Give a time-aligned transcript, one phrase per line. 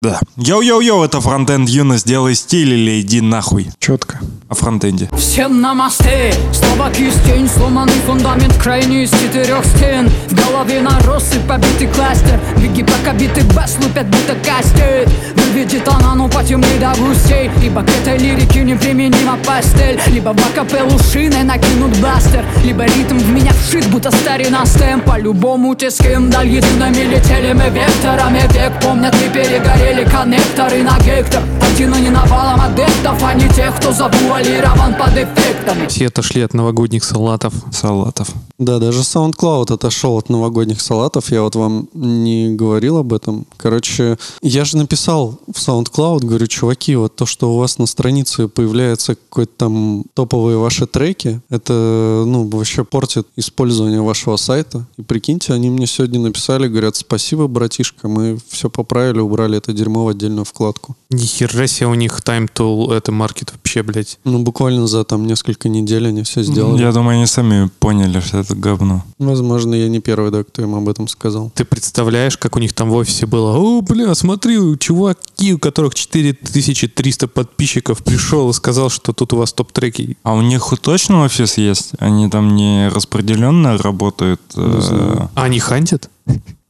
[0.00, 0.20] Да.
[0.36, 3.66] Йоу-йоу-йоу, это фронтенд юность, делай стиль или иди нахуй.
[3.80, 4.20] Четко.
[4.48, 5.10] О фронтенде.
[5.18, 11.86] Всем намасте Слова кистень, сломанный фундамент Крайний из четырех стен В голове нарос и побитый
[11.88, 15.06] кластер Беги пока битый бас лупят будто кастет
[15.36, 20.98] Выведет она, ну потемней до густей Ибо к этой лирике неприменима пастель Либо в акапеллу
[21.12, 26.30] шиной накинут бластер Либо ритм в меня вшит, будто старина стем По-любому те с кем
[26.30, 32.60] даль едиными летели мы векторами Век помнят и перегорели коннекторы на гектор Один не навалом
[32.60, 37.52] адептов, а не тех, кто завуалирован под эффектами Все отошли от новогодних салатов.
[37.72, 38.28] Салатов.
[38.58, 41.30] Да, даже SoundCloud отошел от новогодних салатов.
[41.30, 43.46] Я вот вам не говорил об этом.
[43.56, 48.48] Короче, я же написал в SoundCloud, говорю, чуваки, вот то, что у вас на странице
[48.48, 54.86] появляется какой-то там топовые ваши треки, это, ну, вообще портит использование вашего сайта.
[54.96, 60.04] И прикиньте, они мне сегодня написали, говорят, спасибо, братишка, мы все поправили, убрали это дерьмо
[60.04, 60.96] в отдельную вкладку.
[61.10, 64.18] Ни хера себе у них Time Tool, это маркет вообще, блядь.
[64.24, 66.82] Ну, буквально за там несколько недель они все сделали.
[66.82, 69.04] Я думаю, они сами поняли, что это говно.
[69.18, 71.50] Возможно, я не первый, да, кто им об этом сказал.
[71.54, 73.56] Ты представляешь, как у них там в офисе было?
[73.56, 79.52] О, бля, смотри, чуваки, у которых 4300 подписчиков, пришел и сказал, что тут у вас
[79.52, 80.16] топ-треки.
[80.22, 81.92] А у них точно офис есть?
[81.98, 84.40] Они там не распределенно работают?
[84.52, 85.30] Знаю.
[85.34, 86.10] А они хантят?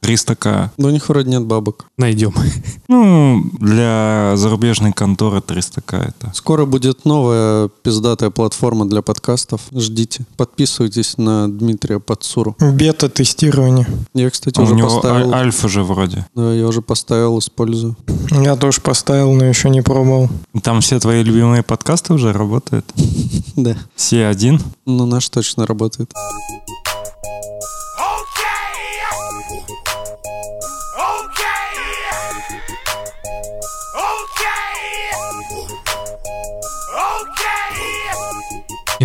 [0.01, 0.69] 300к.
[0.77, 1.85] Да у них вроде нет бабок.
[1.97, 2.33] Найдем.
[2.91, 6.31] Ну, для зарубежной конторы 300к это.
[6.33, 9.61] Скоро будет новая пиздатая платформа для подкастов.
[9.71, 10.25] Ждите.
[10.37, 12.55] Подписывайтесь на Дмитрия Подсуру.
[12.59, 13.85] Бета-тестирование.
[14.15, 15.31] Я, кстати, А у уже него поставил.
[15.33, 16.25] аль- альфа же вроде.
[16.33, 17.95] Да, я уже поставил, использую.
[18.31, 20.27] Я тоже поставил, но еще не пробовал.
[20.63, 22.91] Там все твои любимые подкасты уже работают?
[23.55, 23.75] Да.
[23.95, 24.61] Все один?
[24.85, 26.11] Ну, наш точно работает.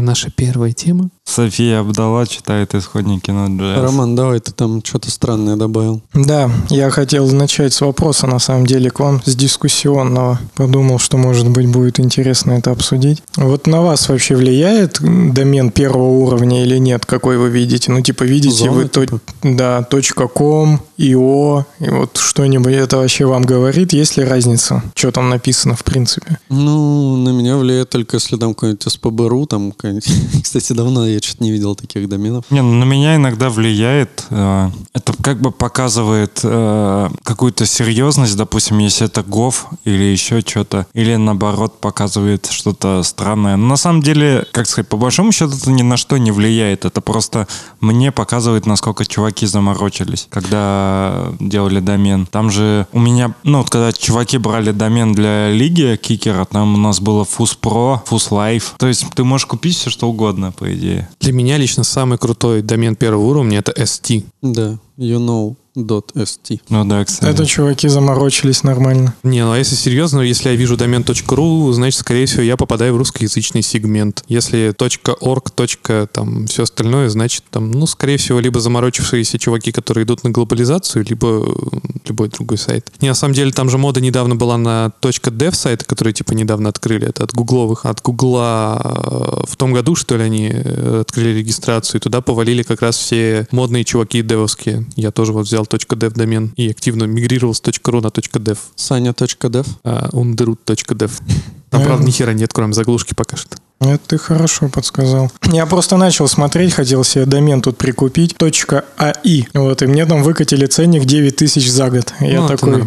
[0.05, 1.10] Наша первая тема.
[1.24, 3.83] София Абдала читает исходники Node.js.
[3.83, 6.02] Роман, давай ты там что-то странное добавил.
[6.12, 10.39] Да, я хотел начать с вопроса, на самом деле, к вам, с дискуссионного.
[10.55, 13.23] Подумал, что, может быть, будет интересно это обсудить.
[13.36, 17.06] Вот на вас вообще влияет домен первого уровня или нет?
[17.06, 17.90] Какой вы видите?
[17.90, 19.20] Ну, типа, видите Зона, вы то- типа?
[19.42, 19.86] да,
[20.34, 23.92] .com, .io, и вот что-нибудь это вообще вам говорит?
[23.92, 24.83] Есть ли разница?
[24.95, 26.39] Что там написано, в принципе?
[26.48, 29.93] Ну, на меня влияет только если там какой-нибудь СПБРУ, там какой-нибудь...
[30.42, 32.44] Кстати, давно я что-то не видел таких доменов.
[32.50, 34.24] Не, ну на меня иногда влияет.
[34.30, 40.86] э, Это как бы показывает э, какую-то серьезность, допустим, если это гов или еще что-то,
[40.94, 43.56] или наоборот показывает что-то странное.
[43.56, 46.84] Но на самом деле, как сказать, по большому счету это ни на что не влияет.
[46.84, 47.46] Это просто
[47.80, 52.26] мне показывает, насколько чуваки заморочились, когда делали домен.
[52.26, 56.78] Там же у меня, ну, вот когда чуваки брали домен для лиги кикера, там у
[56.78, 58.72] нас было Fus Pro, Fus Life.
[58.78, 61.11] То есть ты можешь купить все что угодно, по идее.
[61.20, 64.24] Для меня лично самый крутой домен первого уровня это ST.
[64.40, 66.60] Да, you know .st.
[66.68, 67.32] Ну да, кстати.
[67.32, 69.14] Это чуваки заморочились нормально.
[69.24, 72.94] Не, ну а если серьезно, если я вижу домен .ru, значит, скорее всего, я попадаю
[72.94, 74.22] в русскоязычный сегмент.
[74.28, 74.72] Если
[75.20, 80.30] .org, там все остальное, значит, там, ну, скорее всего, либо заморочившиеся чуваки, которые идут на
[80.30, 82.92] глобализацию, либо э, любой другой сайт.
[83.00, 86.68] Не, на самом деле, там же мода недавно была на .dev сайты, которые, типа, недавно
[86.68, 87.08] открыли.
[87.08, 87.84] Это от гугловых.
[87.84, 92.62] От гугла э, в том году, что ли, они э, открыли регистрацию, и туда повалили
[92.62, 94.83] как раз все модные чуваки девовские.
[94.96, 99.67] Я тоже вот взял .dev домен и активно мигрировал с .ru на .dev Саня.dev.
[99.84, 101.11] а, underoot.dev.
[101.70, 103.56] Там, правда, ни хера нет, кроме заглушки пока что.
[103.80, 105.30] Это ты хорошо подсказал.
[105.51, 108.35] Я просто начал смотреть, хотел себе домен тут прикупить.
[108.39, 109.46] .ai.
[109.52, 112.12] Вот, и мне там выкатили ценник 9 тысяч за год.
[112.20, 112.83] Я ну, такой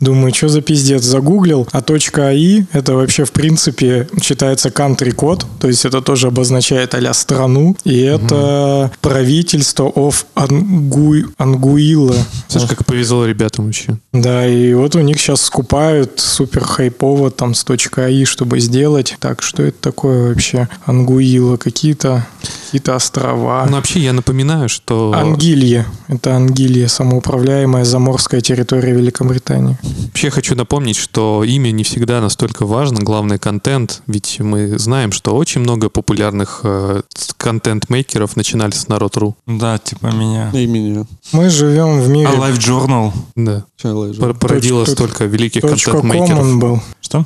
[0.00, 1.68] думаю, что за пиздец, загуглил.
[1.72, 5.44] А .ai это вообще, в принципе, считается country код.
[5.60, 7.76] То есть это тоже обозначает а страну.
[7.84, 11.14] И это правительство of Ангу...
[11.36, 12.16] Ангуила.
[12.48, 13.98] Слышишь, как повезло ребятам вообще.
[14.12, 19.16] Да, и вот у них сейчас скупают супер хайпово там с .ai, чтобы сделать.
[19.20, 20.68] Так, что это такое вообще?
[20.86, 22.26] Ангуила, какие-то
[22.70, 23.66] какие острова.
[23.68, 25.12] Ну, вообще, я напоминаю, что...
[25.14, 25.86] Ангилье.
[26.08, 29.78] Это Ангилье, самоуправляемая заморская территория Великобритании.
[30.06, 35.34] Вообще хочу напомнить, что имя не всегда настолько важно, главное контент, ведь мы знаем, что
[35.34, 37.02] очень много популярных э,
[37.36, 39.34] контент-мейкеров начинали с народ.ру.
[39.46, 40.50] Да, типа меня.
[40.52, 41.06] И меня.
[41.32, 42.28] Мы живем в мире...
[42.28, 43.12] А Life Journal?
[43.34, 43.64] Да.
[43.80, 46.38] Пор- Породило Точка- столько великих Точка контент-мейкеров.
[46.38, 46.82] .com он был.
[47.00, 47.24] Что?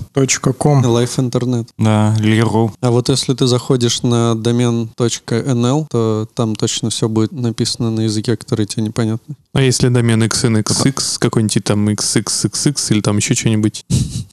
[0.58, 0.82] .com.
[0.84, 1.68] Life Internet.
[1.78, 2.72] Да, Лиру.
[2.80, 8.02] А вот если ты заходишь на домен .nl, то там точно все будет написано на
[8.02, 9.34] языке, который тебе непонятно.
[9.54, 13.84] А если домен XNXX, какой-нибудь там XXXX или там еще что-нибудь?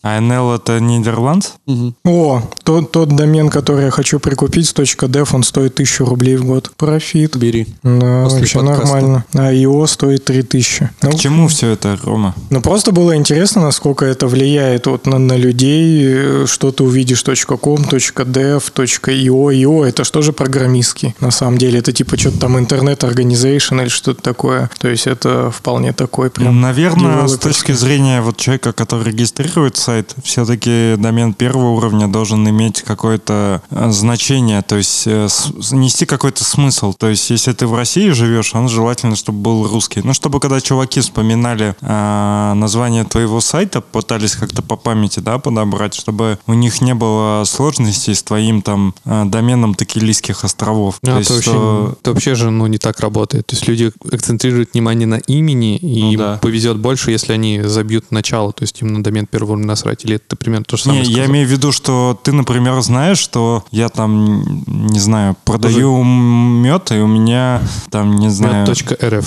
[0.02, 1.56] А NL это Нидерланд?
[1.66, 1.94] Мгм.
[2.06, 6.46] О, тот, тот домен, который я хочу прикупить с .dev, он стоит 1000 рублей в
[6.46, 6.72] год.
[6.78, 7.36] Профит.
[7.36, 7.68] Бери.
[7.84, 8.84] Да, После вообще подкаста.
[8.86, 9.26] нормально.
[9.34, 10.90] А IO стоит 3000.
[11.02, 12.34] Ну, К чему все это, Рома?
[12.50, 17.24] Ну, просто было интересно, насколько это влияет вот на, на людей, э, что ты увидишь
[17.24, 19.50] .com, .dev, .io.
[19.50, 21.16] IO это что же программистский?
[21.20, 24.70] На самом деле, это типа что-то там интернет-организейшн или что-то такое.
[24.80, 26.60] То есть это вполне такой прям...
[26.62, 32.82] Наверное, с точки зрения вот человека, который регистрирует сайт, все-таки домен первого уровня должен иметь
[32.82, 35.28] какое-то э, значение, то есть э,
[35.72, 36.94] нести какой-то смысл.
[36.94, 40.02] То есть если ты в России живешь, он желательно, чтобы был русский.
[40.04, 45.94] Ну, чтобы когда чуваки вспоминали э, название твоего сайта, пытались как-то по памяти, да, подобрать,
[45.94, 51.00] чтобы у них не было сложностей с твоим там э, доменом Токилийских островов.
[51.04, 53.48] А, то есть, это, вообще, что- это вообще же ну, не так работает.
[53.48, 56.40] То есть люди акцентрируют внимание на имени, и Ну им да.
[56.42, 60.06] повезет больше, если они забьют начало, то есть им на домен первого насрать.
[60.06, 63.18] Или это примерно то же самое Не, я имею в виду, что ты, например, знаешь,
[63.20, 69.26] что я там, не знаю, продаю мед, и у меня там, не знаю, Мед.рф.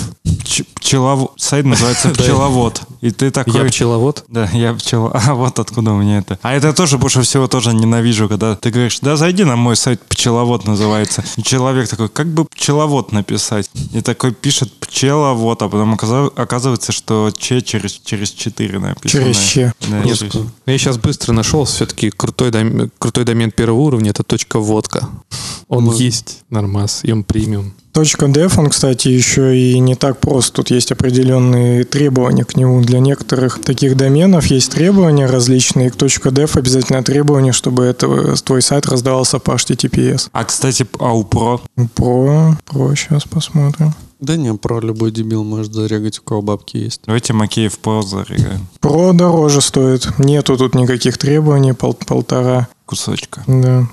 [0.75, 2.81] пчеловод, сайт называется пчеловод.
[3.01, 3.53] И ты такой...
[3.53, 4.23] Я пчеловод.
[4.27, 5.11] Да, я пчела.
[5.25, 6.37] А вот откуда у меня это.
[6.41, 10.01] А это тоже больше всего тоже ненавижу, когда ты говоришь, да, зайди на мой сайт,
[10.09, 11.23] пчеловод называется.
[11.37, 13.69] И человек такой, как бы пчеловод написать?
[13.93, 19.23] И такой пишет пчеловод, а потом оказывается, что че через, через 4 написано.
[19.23, 19.73] Через че.
[19.89, 20.33] Да, Нет, через-
[20.65, 25.07] я сейчас быстро нашел все-таки крутой, дом- крутой домен первого уровня, это точка водка.
[25.67, 27.73] Он Мы- есть, нормас, и он премиум.
[27.93, 30.53] .dev, он, кстати, еще и не так прост.
[30.53, 32.81] Тут есть определенные требования к нему.
[32.81, 35.91] Для некоторых таких доменов есть требования различные.
[35.91, 40.29] К .dev обязательно требование, чтобы это, твой сайт раздавался по HTTPS.
[40.31, 41.61] А, кстати, АУПРО.
[41.95, 43.93] Про, про, сейчас посмотрим.
[44.19, 47.01] Да не, про любой дебил может зарегать, у кого бабки есть.
[47.05, 48.67] Давайте Макеев Про зарегаем.
[48.79, 50.17] Про дороже стоит.
[50.17, 52.69] Нету тут никаких требований, пол- полтора.
[52.85, 53.43] Кусочка.
[53.47, 53.85] Да.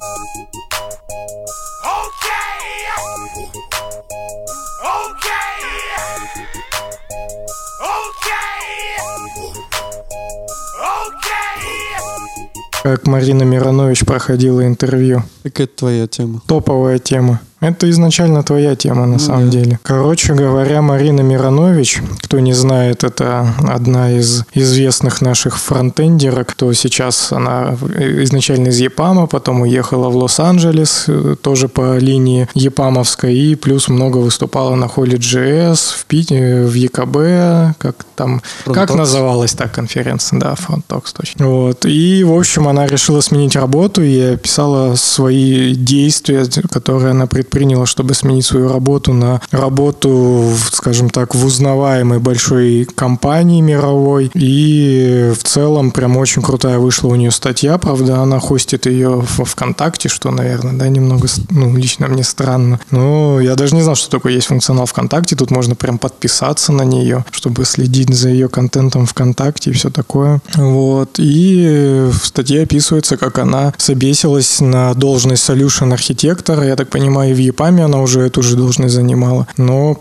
[12.83, 15.23] Как Марина Миронович проходила интервью.
[15.43, 16.41] Так это твоя тема.
[16.47, 17.41] Топовая тема.
[17.61, 19.59] Это изначально твоя тема, на Ну самом да.
[19.59, 19.79] деле.
[19.83, 27.33] Короче говоря, Марина Миронович, кто не знает, это одна из известных наших фронтендерок, кто сейчас
[27.33, 33.89] она изначально из Епама, потом уехала в Лос-Анджелес, э, тоже по линии Епамовской, и плюс
[33.89, 38.97] много выступала на холле JS, в, Пите, в ЕКБ, как там, как Frontox.
[38.97, 41.47] называлась та конференция, да, Frontox точно.
[41.49, 41.85] Вот.
[41.85, 48.15] И, в общем, она решила сменить работу и описала свои действия, которые она предприняла, чтобы
[48.15, 54.31] сменить свою работу на работу, скажем так, в узнаваемой большой компании мировой.
[54.35, 59.45] И в целом прям очень крутая вышла у нее статья, правда, она хостит ее в
[59.45, 62.79] ВКонтакте, что, наверное, да, немного, ну, лично мне странно.
[62.93, 66.83] Но я даже не знал, что такое есть функционал ВКонтакте, тут можно прям подписаться на
[66.83, 70.41] нее, чтобы следить за ее контентом ВКонтакте и все такое.
[70.55, 71.19] Вот.
[71.19, 76.65] И в статье описывается, как она собесилась на должность solution архитектора.
[76.65, 79.47] Я так понимаю, ЕПАМе она уже эту же должность занимала.
[79.57, 79.99] Но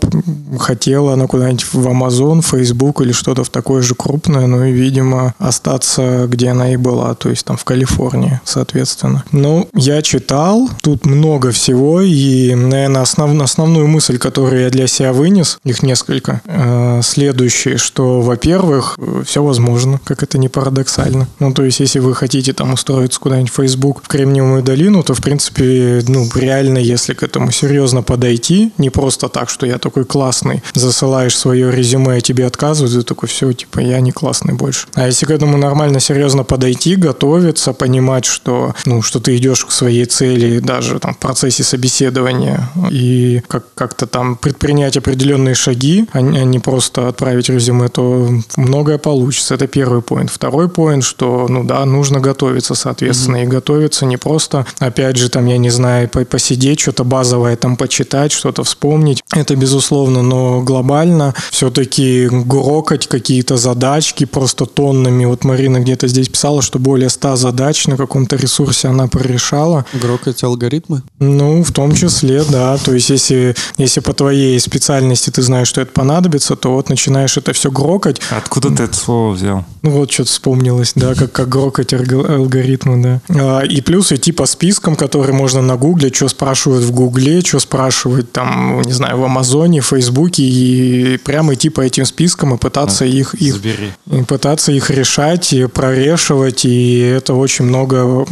[0.58, 5.34] хотела она куда-нибудь в Amazon, Facebook или что-то в такое же крупное, ну и, видимо,
[5.38, 9.24] остаться, где она и была, то есть там в Калифорнии, соответственно.
[9.32, 15.12] Ну, я читал, тут много всего, и, наверное, основ- основную мысль, которую я для себя
[15.12, 21.28] вынес, их несколько, э, следующее, что, во-первых, все возможно, как это не парадоксально.
[21.38, 25.14] Ну, то есть, если вы хотите там устроиться куда-нибудь в Facebook в Кремниевую долину, то,
[25.14, 30.04] в принципе, ну, реально, если к этому серьезно подойти, не просто так, что я такой
[30.04, 34.54] классный, засылаешь свое резюме, а тебе отказывают, и ты такой, все, типа, я не классный
[34.54, 34.86] больше.
[34.94, 39.70] А если к этому нормально, серьезно подойти, готовиться, понимать, что, ну, что ты идешь к
[39.70, 46.20] своей цели даже там в процессе собеседования и как- как-то там предпринять определенные шаги, а
[46.20, 49.54] не а не просто отправить резюме, то многое получится.
[49.54, 50.30] Это первый поинт.
[50.30, 55.46] Второй поинт, что, ну да, нужно готовиться, соответственно, и готовиться не просто, опять же, там,
[55.46, 59.22] я не знаю, по- посидеть, что-то базовое там почитать, что-то вспомнить.
[59.34, 65.26] Это безусловно, но глобально все-таки грокать какие-то задачки просто тоннами.
[65.26, 69.84] Вот Марина где-то здесь писала, что более 100 задач на каком-то ресурсе она прорешала.
[69.92, 71.02] Грокать алгоритмы?
[71.18, 72.78] Ну, в том числе, да.
[72.78, 77.36] То есть, если, если по твоей специальности ты знаешь, что это понадобится, то вот начинаешь
[77.36, 78.22] это все грокать.
[78.30, 79.64] Откуда ты это слово взял?
[79.82, 83.20] Ну, вот что-то вспомнилось, да, как, как грокать алгоритмы, да.
[83.28, 87.58] А, и плюс идти по спискам, которые можно на Гугле, что спрашивают в Гугле, что
[87.58, 92.58] спрашивают там, не знаю, в Амазоне, в Фейсбуке, и прямо идти по этим спискам и
[92.58, 93.60] пытаться ну, их, их,
[94.06, 98.26] и пытаться их решать, и прорешивать, и это очень много,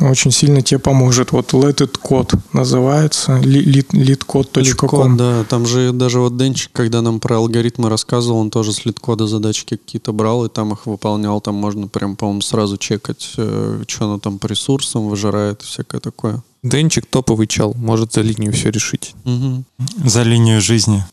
[0.00, 1.32] очень сильно тебе поможет.
[1.32, 5.16] Вот Let It Code называется, leadcode.com.
[5.16, 9.26] да, там же даже вот Денчик, когда нам про алгоритмы рассказывал, он тоже с лид-кода
[9.26, 14.04] задачки какие-то брал, и там их выполнял, там можно прям, по-моему, сразу чекать, э, что
[14.04, 16.42] оно там по ресурсам выжирает и всякое такое.
[16.62, 19.14] Денчик топовый чел, может за линию все решить.
[19.24, 19.64] Угу.
[20.04, 21.04] За линию жизни.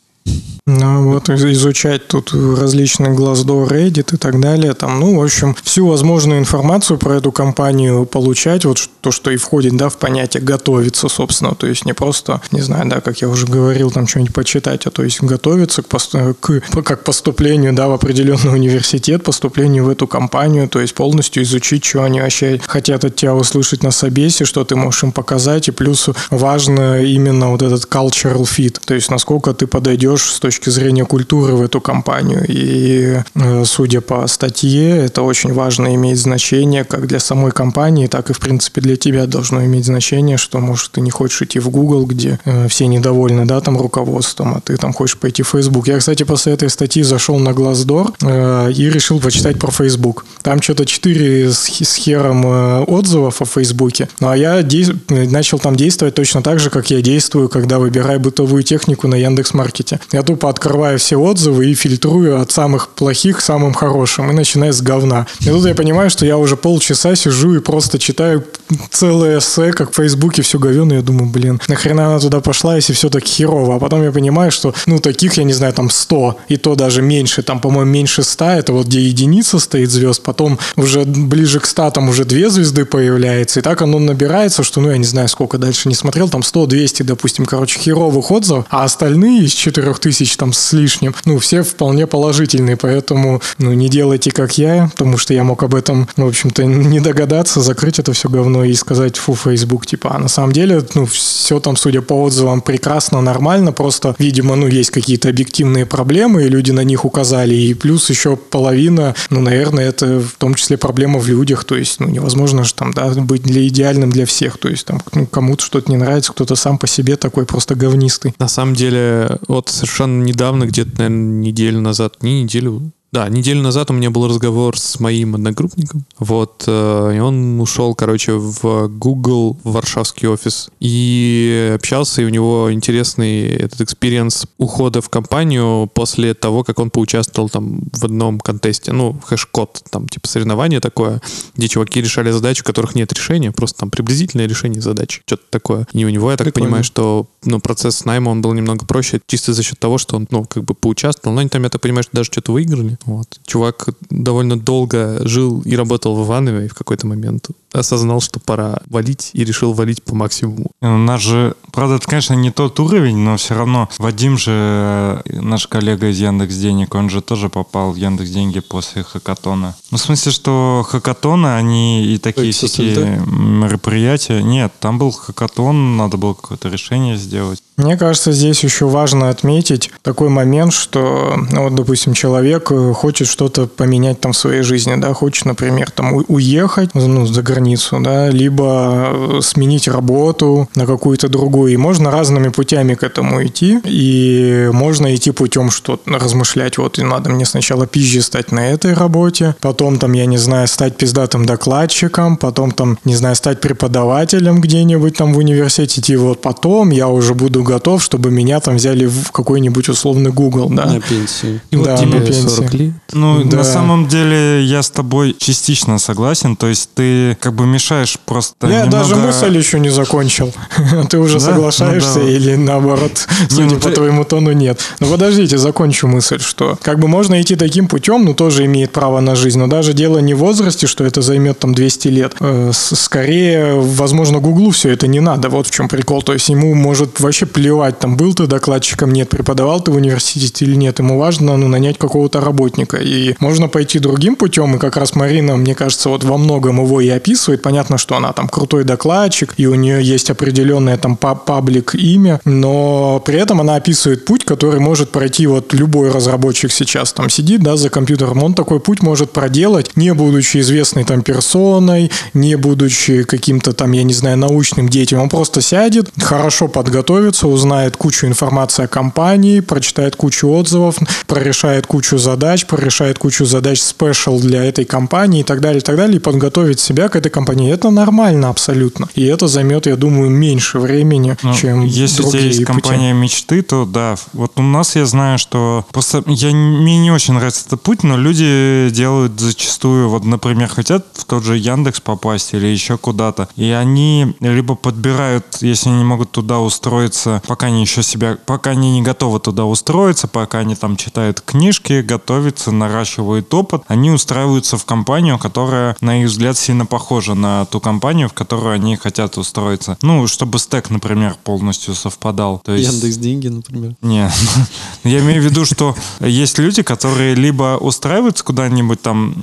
[0.70, 4.74] Ну вот изучать тут различные Glassdoor, Reddit и так далее.
[4.74, 9.38] Там, ну, в общем, всю возможную информацию про эту компанию получать, вот то, что и
[9.38, 11.56] входит, да, в понятие готовиться, собственно.
[11.56, 14.92] То есть не просто, не знаю, да, как я уже говорил, там что-нибудь почитать, а
[14.92, 16.14] то есть готовиться к, пост...
[16.40, 21.84] к как поступлению, да, в определенный университет, поступлению в эту компанию, то есть полностью изучить,
[21.84, 25.72] что они вообще хотят от тебя услышать на собесе, что ты можешь им показать, и
[25.72, 31.06] плюс важно именно вот этот cultural fit, то есть насколько ты подойдешь с точки зрения
[31.06, 32.46] культуры в эту компанию.
[32.48, 38.30] И э, судя по статье, это очень важно иметь значение как для самой компании, так
[38.30, 41.70] и, в принципе, для тебя должно иметь значение, что, может, ты не хочешь идти в
[41.70, 45.88] Google, где э, все недовольны, да, там руководством, а ты там хочешь пойти в Facebook.
[45.88, 50.26] Я, кстати, после этой статьи зашел на Glassdoor э, и решил почитать про Facebook.
[50.42, 52.46] Там что-то 4 с, хером
[52.88, 54.08] отзывов о Фейсбуке.
[54.20, 54.64] Ну, а я
[55.10, 59.99] начал там действовать точно так же, как я действую, когда выбираю бытовую технику на Яндекс.Маркете.
[60.12, 64.72] Я тупо открываю все отзывы и фильтрую от самых плохих к самым хорошим, и начиная
[64.72, 65.28] с говна.
[65.42, 68.44] И тут я понимаю, что я уже полчаса сижу и просто читаю
[68.92, 72.94] целое эссе, как в Фейсбуке все говено, я думаю, блин, нахрена она туда пошла, если
[72.94, 73.76] все так херово.
[73.76, 77.02] А потом я понимаю, что, ну, таких, я не знаю, там 100, и то даже
[77.02, 81.66] меньше, там, по-моему, меньше 100, это вот где единица стоит звезд, потом уже ближе к
[81.66, 85.28] 100 там уже две звезды появляется, и так оно набирается, что, ну, я не знаю,
[85.28, 89.54] сколько дальше не смотрел, там 100-200, допустим, короче, херовых отзывов, а остальные из
[89.94, 95.18] 4000 там с лишним, ну, все вполне положительные, поэтому, ну, не делайте как я, потому
[95.18, 99.18] что я мог об этом, в общем-то, не догадаться, закрыть это все говно и сказать,
[99.18, 103.72] фу, Facebook, типа, а на самом деле, ну, все там, судя по отзывам, прекрасно, нормально,
[103.72, 108.36] просто, видимо, ну, есть какие-то объективные проблемы, и люди на них указали, и плюс еще
[108.36, 112.74] половина, ну, наверное, это в том числе проблема в людях, то есть, ну, невозможно же
[112.74, 116.32] там, да, быть для идеальным для всех, то есть, там, ну, кому-то что-то не нравится,
[116.32, 118.34] кто-то сам по себе такой просто говнистый.
[118.40, 123.90] На самом деле, вот совершенно недавно, где-то, наверное, неделю назад, не неделю, да, неделю назад
[123.90, 126.06] у меня был разговор с моим одногруппником.
[126.20, 130.70] Вот, э, и он ушел, короче, в Google, в варшавский офис.
[130.80, 136.92] И общался, и у него интересный этот experience ухода в компанию после того, как он
[136.92, 138.92] поучаствовал там в одном контесте.
[138.92, 141.20] Ну, Hash Code, там, типа, соревнование такое,
[141.56, 145.88] где чуваки решали задачи, у которых нет решения, просто там приблизительное решение задачи, что-то такое.
[145.94, 146.68] И у него, я так Прикольно.
[146.68, 150.28] понимаю, что ну, процесс найма, он был немного проще, чисто за счет того, что он,
[150.30, 151.34] ну, как бы поучаствовал.
[151.34, 152.99] Но они там, я так понимаю, что даже что-то выиграли.
[153.06, 153.40] Вот.
[153.46, 158.80] Чувак довольно долго жил и работал в Иванове, и в какой-то момент осознал, что пора
[158.90, 160.72] валить, и решил валить по максимуму.
[160.82, 165.40] У нас же, правда, это, конечно, не тот уровень, но все равно Вадим же, э,
[165.42, 169.76] наш коллега из Яндекс Денег, он же тоже попал в Яндекс Деньги после хакатона.
[169.92, 174.42] Ну, в смысле, что хакатоны, они и такие всякие мероприятия.
[174.42, 177.62] Нет, там был хакатон, надо было какое-то решение сделать.
[177.80, 183.30] Мне кажется, здесь еще важно отметить такой момент, что, ну, вот, допустим, человек э, хочет
[183.30, 187.59] что-то поменять там в своей жизни, да, хочет, например, там уехать, ну, за границу,
[188.00, 191.74] да, либо э, сменить работу на какую-то другую.
[191.74, 197.04] И можно разными путями к этому идти, и можно идти путем, что размышлять, вот, и
[197.04, 201.46] надо мне сначала пизже стать на этой работе, потом там, я не знаю, стать пиздатым
[201.46, 207.08] докладчиком, потом там, не знаю, стать преподавателем где-нибудь там в университете, и вот потом я
[207.08, 210.86] уже буду готов, чтобы меня там взяли в какой-нибудь условный Google, да.
[210.86, 211.62] На пенсии.
[211.72, 212.48] И да, вот тебе на пенсии.
[212.48, 212.94] 40 лет.
[213.14, 213.58] Ну, да.
[213.58, 216.56] на самом деле я с тобой частично согласен.
[216.56, 218.98] То есть ты как бы мешаешь просто Я немного...
[218.98, 220.54] даже мысль еще не закончил.
[221.10, 221.40] Ты уже Да?
[221.40, 222.32] соглашаешься Ну да.
[222.32, 224.80] или наоборот, судя ну по ты- твоему тону, нет.
[225.00, 229.20] Ну подождите, закончу мысль, что как бы можно идти таким путем, но тоже имеет право
[229.20, 229.60] на жизнь.
[229.60, 232.34] Но даже дело не в возрасте, что это займет там 200 лет.
[232.40, 235.50] Э, Скорее, возможно, Гуглу все это не надо.
[235.50, 236.22] Вот в чем прикол.
[236.22, 240.66] То есть ему может вообще плевать, там был ты докладчиком, нет, преподавал ты в университете
[240.66, 241.00] или нет.
[241.00, 242.98] Ему важно ну, нанять какого-то работника.
[242.98, 247.02] И можно пойти другим путем, и как раз Марина, мне кажется, вот во многом его
[247.02, 247.39] и описывает.
[247.62, 252.40] Понятно, что она там крутой докладчик, и у нее есть определенное там па- паблик имя,
[252.46, 257.14] но при этом она описывает путь, который может пройти вот любой разработчик сейчас.
[257.14, 262.12] Там сидит, да, за компьютером, он такой путь может проделать, не будучи известной там персоной,
[262.34, 267.98] не будучи каким-то там, я не знаю, научным деятелем, он просто сядет, хорошо подготовится, узнает
[267.98, 274.64] кучу информации о компании, прочитает кучу отзывов, прорешает кучу задач, прорешает кучу задач спешл для
[274.64, 277.72] этой компании и так далее, и так далее, и подготовить себя к этой компании.
[277.72, 279.08] Это нормально абсолютно.
[279.16, 282.66] И это займет, я думаю, меньше времени, Ну, чем Если у тебя есть пути.
[282.66, 284.16] компания мечты, то да.
[284.34, 288.18] Вот у нас я знаю, что просто я, мне не очень нравится этот путь, но
[288.18, 293.70] люди делают зачастую, вот, например, хотят в тот же Яндекс попасть или еще куда-то, и
[293.72, 298.92] они либо подбирают, если они не могут туда устроиться, пока они еще себя, пока они
[298.92, 304.86] не готовы туда устроиться, пока они там читают книжки, готовятся, наращивают опыт, они устраиваются в
[304.86, 309.98] компанию, которая, на их взгляд, сильно похожа на ту компанию, в которую они хотят устроиться.
[310.02, 312.62] Ну, чтобы стек, например, полностью совпадал.
[312.64, 312.92] То есть...
[312.92, 313.96] Яндекс деньги, например.
[314.02, 314.30] Не,
[315.04, 319.36] я имею в виду, что есть люди, которые либо устраиваются куда-нибудь там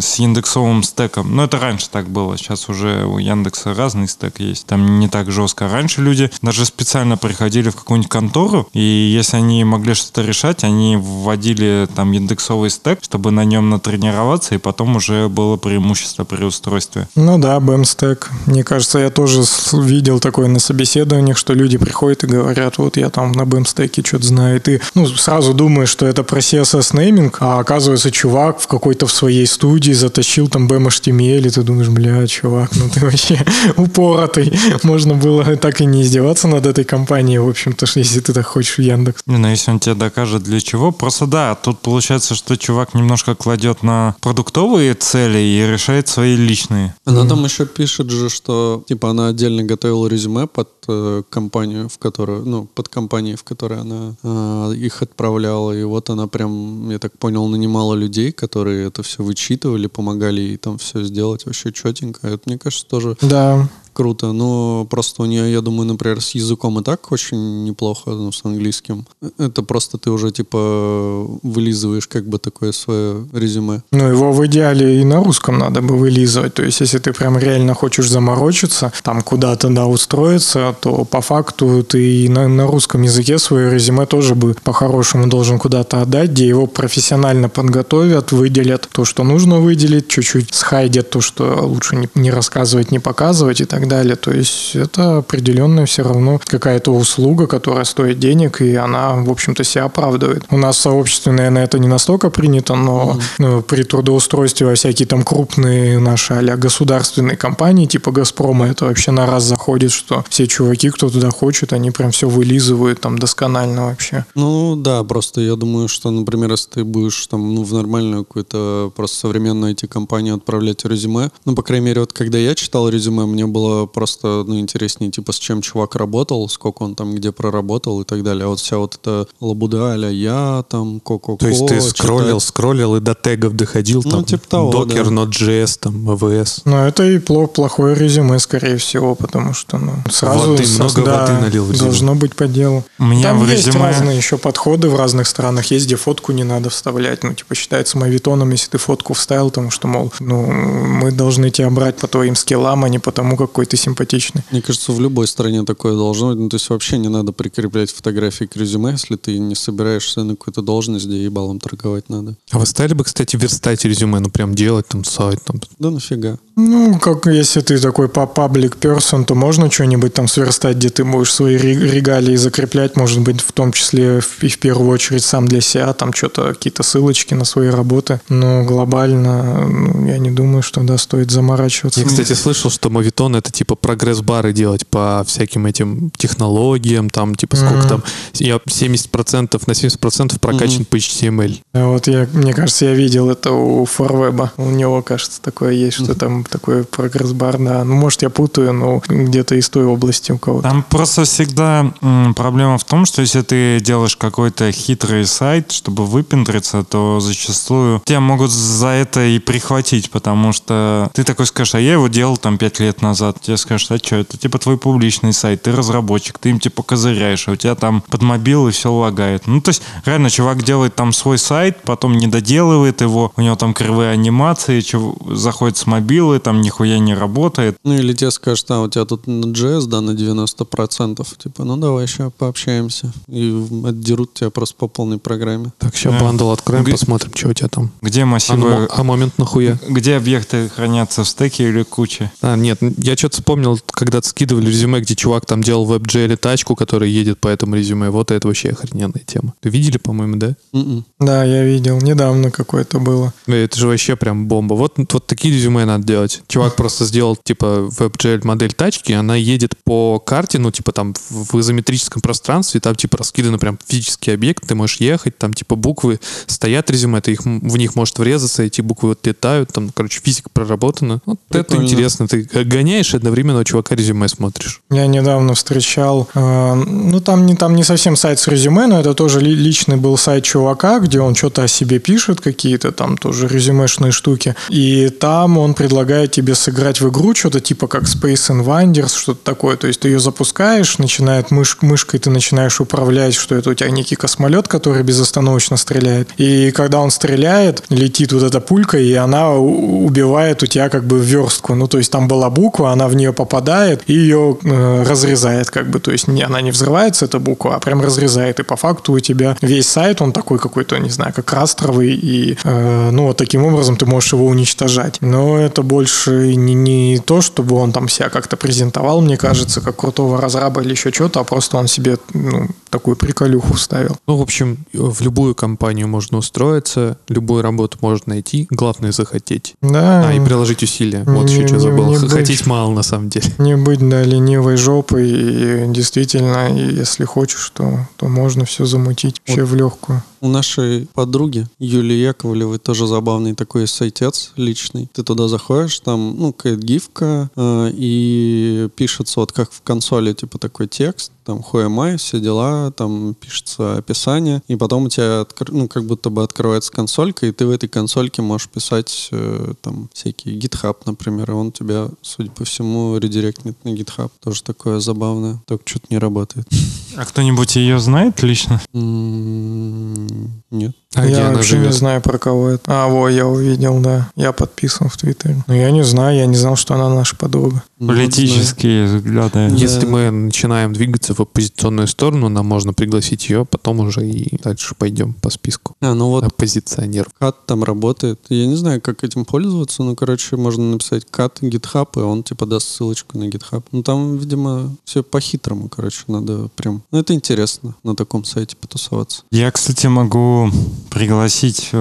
[0.00, 4.66] с индексовым стеком, но это раньше так было, сейчас уже у Яндекса разный стек есть,
[4.66, 5.68] там не так жестко.
[5.68, 10.96] Раньше люди даже специально приходили в какую-нибудь контору, и если они могли что-то решать, они
[10.96, 17.08] вводили там индексовый стек, чтобы на нем натренироваться, и потом уже было преимущество при устройстве.
[17.18, 18.30] Ну да, бэмстек.
[18.46, 23.10] Мне кажется, я тоже видел такое на собеседованиях, что люди приходят и говорят, вот я
[23.10, 24.56] там на бэмстеке что-то знаю.
[24.56, 29.08] И ты ну, сразу думаешь, что это про CSS нейминг, а оказывается, чувак в какой-то
[29.08, 33.44] в своей студии затащил там BMHTML, и ты думаешь, бля, чувак, ну ты вообще
[33.76, 34.56] упоротый.
[34.84, 38.78] Можно было так и не издеваться над этой компанией, в общем-то, если ты так хочешь
[38.78, 39.22] в Яндекс.
[39.26, 43.34] Не, ну если он тебе докажет для чего, просто да, тут получается, что чувак немножко
[43.34, 46.94] кладет на продуктовые цели и решает свои личные.
[47.08, 51.98] Она там еще пишет же, что типа она отдельно готовила резюме под э, компанию, в
[51.98, 55.72] которую, ну, под компанией, в которой она э, их отправляла.
[55.72, 60.56] И вот она прям, я так понял, нанимала людей, которые это все вычитывали, помогали ей
[60.58, 62.26] там все сделать вообще четенько.
[62.28, 64.32] Это, мне кажется, тоже Да, круто.
[64.32, 68.44] Но просто у нее, я думаю, например, с языком и так очень неплохо, ну, с
[68.44, 69.04] английским.
[69.38, 73.82] Это просто ты уже типа вылизываешь как бы такое свое резюме.
[73.90, 76.54] Ну, его в идеале и на русском надо бы вылизывать.
[76.54, 81.82] То есть, если ты прям реально хочешь заморочиться, там куда-то, да, устроиться, то по факту
[81.82, 86.46] ты и на, на русском языке свое резюме тоже бы по-хорошему должен куда-то отдать, где
[86.46, 92.30] его профессионально подготовят, выделят то, что нужно выделить, чуть-чуть схайдят то, что лучше не, не
[92.30, 94.16] рассказывать, не показывать и так далее.
[94.16, 99.64] То есть, это определенная все равно какая-то услуга, которая стоит денег, и она, в общем-то,
[99.64, 100.44] себя оправдывает.
[100.50, 105.06] У нас в сообществе, наверное, это не настолько принято, но ну, при трудоустройстве во всякие
[105.06, 110.46] там крупные наши а государственные компании, типа Газпрома, это вообще на раз заходит, что все
[110.46, 114.24] чуваки, кто туда хочет, они прям все вылизывают там досконально вообще.
[114.34, 118.92] Ну да, просто я думаю, что, например, если ты будешь там ну, в нормальную какую-то
[118.94, 123.46] просто современную IT-компанию отправлять резюме, ну, по крайней мере, вот когда я читал резюме, мне
[123.78, 128.04] было просто ну, интереснее, типа, с чем чувак работал, сколько он там где проработал и
[128.04, 128.44] так далее.
[128.44, 131.38] А вот вся вот эта лабуда а я там, ко-ко-ко.
[131.38, 132.48] То есть ты скроллил, читать.
[132.48, 135.10] скроллил и до тегов доходил, Ну, там, типа того, Docker, да.
[135.10, 136.62] Node.js, там, AWS.
[136.64, 141.02] Но это и пло- плохое резюме, скорее всего, потому что ну, сразу Воды, со- много
[141.04, 141.88] да, воды налил в резюме.
[141.90, 142.84] должно быть по делу.
[142.98, 145.66] У меня Там в есть резюме- разные еще подходы в разных странах.
[145.70, 147.22] Есть, где фотку не надо вставлять.
[147.24, 151.70] Ну, типа, считается мавитоном, если ты фотку вставил, потому что, мол, ну, мы должны тебя
[151.70, 154.42] брать по твоим скиллам, а не потому, какой ты симпатичный.
[154.50, 156.38] Мне кажется, в любой стране такое должно быть.
[156.38, 160.36] Ну, то есть вообще не надо прикреплять фотографии к резюме, если ты не собираешься на
[160.36, 162.34] какую-то должность, где ебалом торговать надо.
[162.50, 166.38] А вы стали бы, кстати, верстать резюме, ну прям делать там сайт, там, Да нафига.
[166.56, 171.04] Ну, как если ты такой по паблик персон, то можно что-нибудь там сверстать, где ты
[171.04, 175.46] будешь свои ре- регалии закреплять, может быть, в том числе и в первую очередь сам
[175.46, 178.20] для себя, там что-то, какие-то ссылочки на свои работы.
[178.28, 182.00] Но глобально, ну, я не думаю, что, да, стоит заморачиваться.
[182.00, 187.34] Я, кстати, слышал, что Moviton— это какие-то типа прогресс-бары делать по всяким этим технологиям, там
[187.34, 187.88] типа сколько Мгм.
[187.88, 188.02] там,
[188.34, 191.58] я 70% на 70% прокачан по HTML.
[191.74, 194.52] А Вот я, мне кажется, я видел это у Форвеба.
[194.56, 197.84] У него, кажется, такое есть, что там такой прогресс-бар, да.
[197.84, 200.68] Ну, может, я путаю, но где-то из той области у кого-то.
[200.68, 206.06] Там просто всегда м, проблема в том, что если ты делаешь какой-то хитрый сайт, чтобы
[206.06, 211.80] выпендриться, то зачастую тебя могут за это и прихватить, потому что ты такой скажешь, а
[211.80, 213.37] я его делал там пять лет назад.
[213.40, 217.48] Тебе скажут, а что, это типа твой публичный сайт, ты разработчик, ты им типа козыряешь,
[217.48, 219.46] а у тебя там под мобил и все лагает.
[219.46, 223.56] Ну, то есть, реально, чувак делает там свой сайт, потом не доделывает его, у него
[223.56, 227.76] там кривые анимации, чего- заходит с мобилы, там нихуя не работает.
[227.84, 231.26] Ну или тебе скажут, а у тебя тут на JS, да, на 90%.
[231.38, 233.12] Типа, ну давай еще пообщаемся.
[233.28, 233.50] И
[233.84, 235.72] отдерут тебя просто по полной программе.
[235.78, 236.20] Так, сейчас Да.
[236.20, 237.90] бандл откроем, Г- посмотрим, что у тебя там.
[238.02, 238.88] Где А, ну, массивы...
[238.90, 239.78] а момент нахуя?
[239.88, 242.30] Где объекты хранятся в стеке или куче?
[242.42, 246.74] А, нет, я что-то вспомнил, когда-то скидывали резюме, где чувак там делал в WebGL тачку,
[246.74, 248.10] которая едет по этому резюме.
[248.10, 249.54] Вот это вообще охрененная тема.
[249.62, 250.54] Вы видели, по-моему, да?
[250.72, 251.04] М-м.
[251.20, 251.98] Да, я видел.
[251.98, 253.32] Недавно какое-то было.
[253.46, 254.74] Э, Это же вообще прям бомба.
[254.74, 256.42] Вот, вот такие резюме надо делать.
[256.48, 261.60] Чувак просто сделал, типа, WebGL модель тачки, она едет по карте, ну, типа, там, в
[261.60, 266.90] изометрическом пространстве, там, типа, раскиданы прям физические объекты, ты можешь ехать, там, типа, буквы стоят
[266.90, 271.20] резюме, ты их, в них может врезаться, эти буквы вот летают, там, короче, физика проработана.
[271.26, 272.26] Вот это интересно.
[272.28, 274.80] Ты гоняешь, одновременно у чувака резюме смотришь.
[274.90, 279.14] Я недавно встречал, э, ну там не, там не совсем сайт с резюме, но это
[279.14, 283.48] тоже ли- личный был сайт чувака, где он что-то о себе пишет, какие-то там тоже
[283.48, 284.54] резюмешные штуки.
[284.68, 289.76] И там он предлагает тебе сыграть в игру что-то типа как Space Invaders, что-то такое.
[289.76, 293.90] То есть ты ее запускаешь, начинает мыш, мышкой ты начинаешь управлять, что это у тебя
[293.90, 296.28] некий космолет, который безостановочно стреляет.
[296.36, 301.18] И когда он стреляет, летит вот эта пулька, и она убивает у тебя как бы
[301.18, 301.74] верстку.
[301.74, 305.88] Ну, то есть там была буква, она в нее попадает и ее э, разрезает как
[305.90, 306.00] бы.
[306.00, 308.60] То есть не, она не взрывается, эта буква, а прям разрезает.
[308.60, 312.14] И по факту у тебя весь сайт, он такой какой-то, не знаю, как растровый.
[312.14, 315.18] И, э, ну, вот таким образом ты можешь его уничтожать.
[315.20, 319.96] Но это больше не, не то, чтобы он там себя как-то презентовал, мне кажется, как
[319.96, 324.16] крутого разраба или еще что-то, а просто он себе ну, такую приколюху вставил.
[324.26, 329.74] Ну, в общем, в любую компанию можно устроиться, любую работу можно найти, главное захотеть.
[329.82, 331.22] Да, А, и приложить усилия.
[331.24, 332.06] Вот Не- еще что забыл.
[332.06, 332.16] не.
[332.28, 333.46] Хотеть мало, на самом деле.
[333.58, 335.30] не быть да, ленивой жопой.
[335.30, 340.22] И действительно, если хочешь, то, то можно все замутить вообще в легкую.
[340.40, 345.08] У нашей подруги Юлии Яковлевой тоже забавный такой сайтец личный.
[345.12, 350.58] Ты туда заходишь, там, ну, какая-то гифка, э, и пишется вот как в консоли, типа
[350.58, 355.40] такой текст, там, who am I, все дела, там пишется описание, и потом у тебя,
[355.40, 359.72] откр- ну, как будто бы открывается консолька, и ты в этой консольке можешь писать, э,
[359.80, 364.30] там, всякие GitHub, например, и он тебя, судя по всему, редиректнет на GitHub.
[364.44, 366.68] Тоже такое забавное, только что-то не работает.
[367.18, 368.80] А кто-нибудь ее знает лично?
[368.92, 370.94] Нет.
[371.14, 371.94] А где я она вообще не живет?
[371.94, 372.82] знаю, про кого это.
[372.86, 374.30] А, во, я увидел, да.
[374.36, 375.64] Я подписан в Твиттере.
[375.66, 377.82] Но я не знаю, я не знал, что она наша подруга.
[377.98, 379.70] Ну, вот Политические взгляды.
[379.72, 384.94] Если мы начинаем двигаться в оппозиционную сторону, нам можно пригласить ее, потом уже и дальше
[384.96, 385.96] пойдем по списку.
[386.00, 387.32] А, ну вот оппозиционеров.
[387.38, 388.38] кат там работает.
[388.50, 392.66] Я не знаю, как этим пользоваться, но, короче, можно написать кат GitHub, и он типа
[392.66, 393.82] даст ссылочку на GitHub.
[393.92, 397.02] Ну, там, видимо, все по-хитрому, короче, надо прям...
[397.10, 399.42] Ну, это интересно на таком сайте потусоваться.
[399.50, 400.70] Я, кстати, могу
[401.08, 401.96] пригласить э,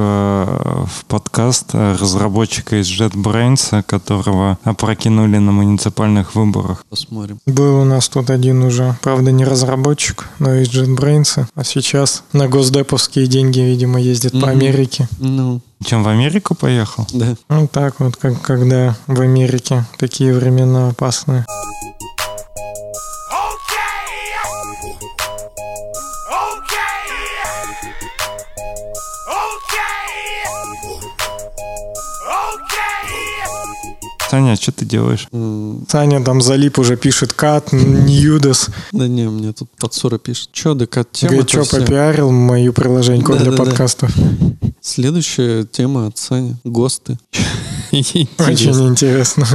[0.85, 6.85] в подкаст э, разработчика из JetBrains, которого опрокинули на муниципальных выборах.
[6.89, 7.39] Посмотрим.
[7.45, 12.49] Был у нас тут один уже, правда, не разработчик, но из JetBrains, а сейчас на
[12.49, 14.49] госдеповские деньги, видимо, ездит по Мгм.
[14.49, 15.07] Америке.
[15.19, 17.07] Ну, Чем в Америку поехал?
[17.13, 17.37] да.
[17.47, 21.45] Ну, так вот, как когда в Америке такие времена опасные.
[34.29, 35.27] Саня, что ты делаешь?
[35.89, 38.69] Саня там залип уже пишет кат, ньюдес.
[38.91, 40.49] Да не, мне тут подсура пишет.
[40.51, 44.11] Че, да кат тема Говорит, что попиарил мою приложеньку для подкастов.
[44.81, 46.55] Следующая тема от Сани.
[46.63, 47.17] ГОСТы.
[48.39, 49.45] Очень интересно.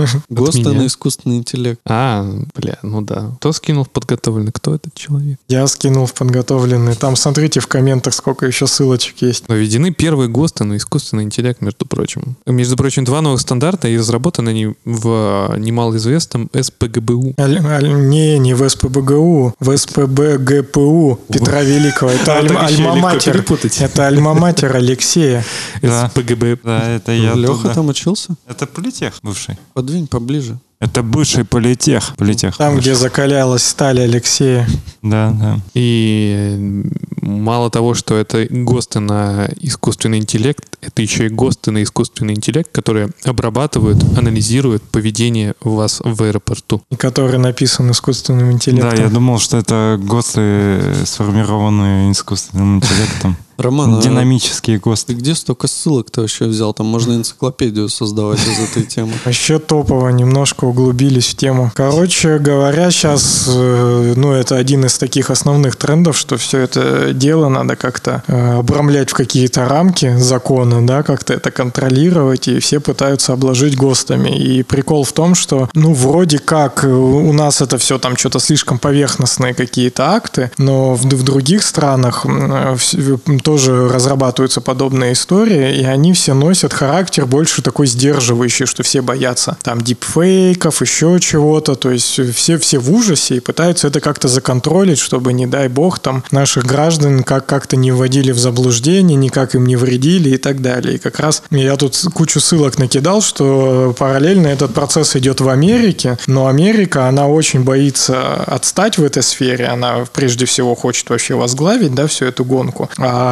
[0.71, 0.83] Меня?
[0.83, 1.81] на искусственный интеллект.
[1.87, 2.25] А,
[2.55, 3.33] бля, ну да.
[3.39, 4.53] Кто скинул в подготовленный?
[4.53, 5.39] Кто этот человек?
[5.49, 6.95] Я скинул в подготовленный.
[6.95, 9.45] Там смотрите в комментах, сколько еще ссылочек есть.
[9.49, 12.37] Введены первые ГОСТы на искусственный интеллект, между прочим.
[12.47, 17.35] Между прочим, два новых стандарта, и разработаны они в немалоизвестном СПГБУ.
[17.39, 22.11] Аль- аль- не, не в СПБГУ, в СПБГПУ Петра Великого.
[22.11, 23.45] Это легко альма-матер.
[23.81, 25.45] Это альма-матер Алексея.
[25.83, 26.59] СПГБ.
[26.63, 28.32] Да, это я Леха там учился?
[28.47, 29.59] Это политех бывший?
[29.75, 30.59] Подвинь поближе.
[30.83, 32.17] Это бывший политех.
[32.17, 32.57] Политех.
[32.57, 34.67] Там, где закалялась сталь Алексея.
[35.01, 35.61] Да, да.
[35.75, 41.85] И э, мало того, что это ГОСТы на искусственный интеллект, это еще и ГОСТы на
[41.85, 46.83] искусственный интеллект, которые обрабатывают, анализируют поведение вас в аэропорту.
[46.91, 48.91] И который написан искусственным интеллектом.
[48.91, 53.37] Да, я думал, что это ГОСТы, сформированные искусственным интеллектом.
[53.63, 55.15] Роман, а Динамические ты ГОСТы.
[55.15, 56.75] где столько ссылок ты вообще взял?
[56.75, 59.13] Там можно энциклопедию создавать из этой темы.
[59.25, 61.71] Вообще топово, немножко углубились в тему.
[61.75, 67.77] Короче говоря, сейчас, ну, это один из таких основных трендов, что все это дело надо
[67.77, 73.77] как-то э, обрамлять в какие-то рамки закона, да, как-то это контролировать, и все пытаются обложить
[73.77, 74.31] ГОСТами.
[74.37, 78.39] И прикол в том, что, ну, вроде как э, у нас это все там что-то
[78.41, 82.29] слишком поверхностные какие-то акты, но в, в других странах э,
[82.75, 83.21] вс-
[83.53, 89.59] тоже разрабатываются подобные истории, и они все носят характер больше такой сдерживающий, что все боятся
[89.63, 94.99] там дипфейков, еще чего-то, то есть все, все в ужасе и пытаются это как-то законтролить,
[94.99, 99.67] чтобы, не дай бог, там наших граждан как- как-то не вводили в заблуждение, никак им
[99.67, 100.95] не вредили и так далее.
[100.95, 106.17] И как раз я тут кучу ссылок накидал, что параллельно этот процесс идет в Америке,
[106.27, 111.95] но Америка, она очень боится отстать в этой сфере, она прежде всего хочет вообще возглавить,
[111.95, 113.32] да, всю эту гонку, а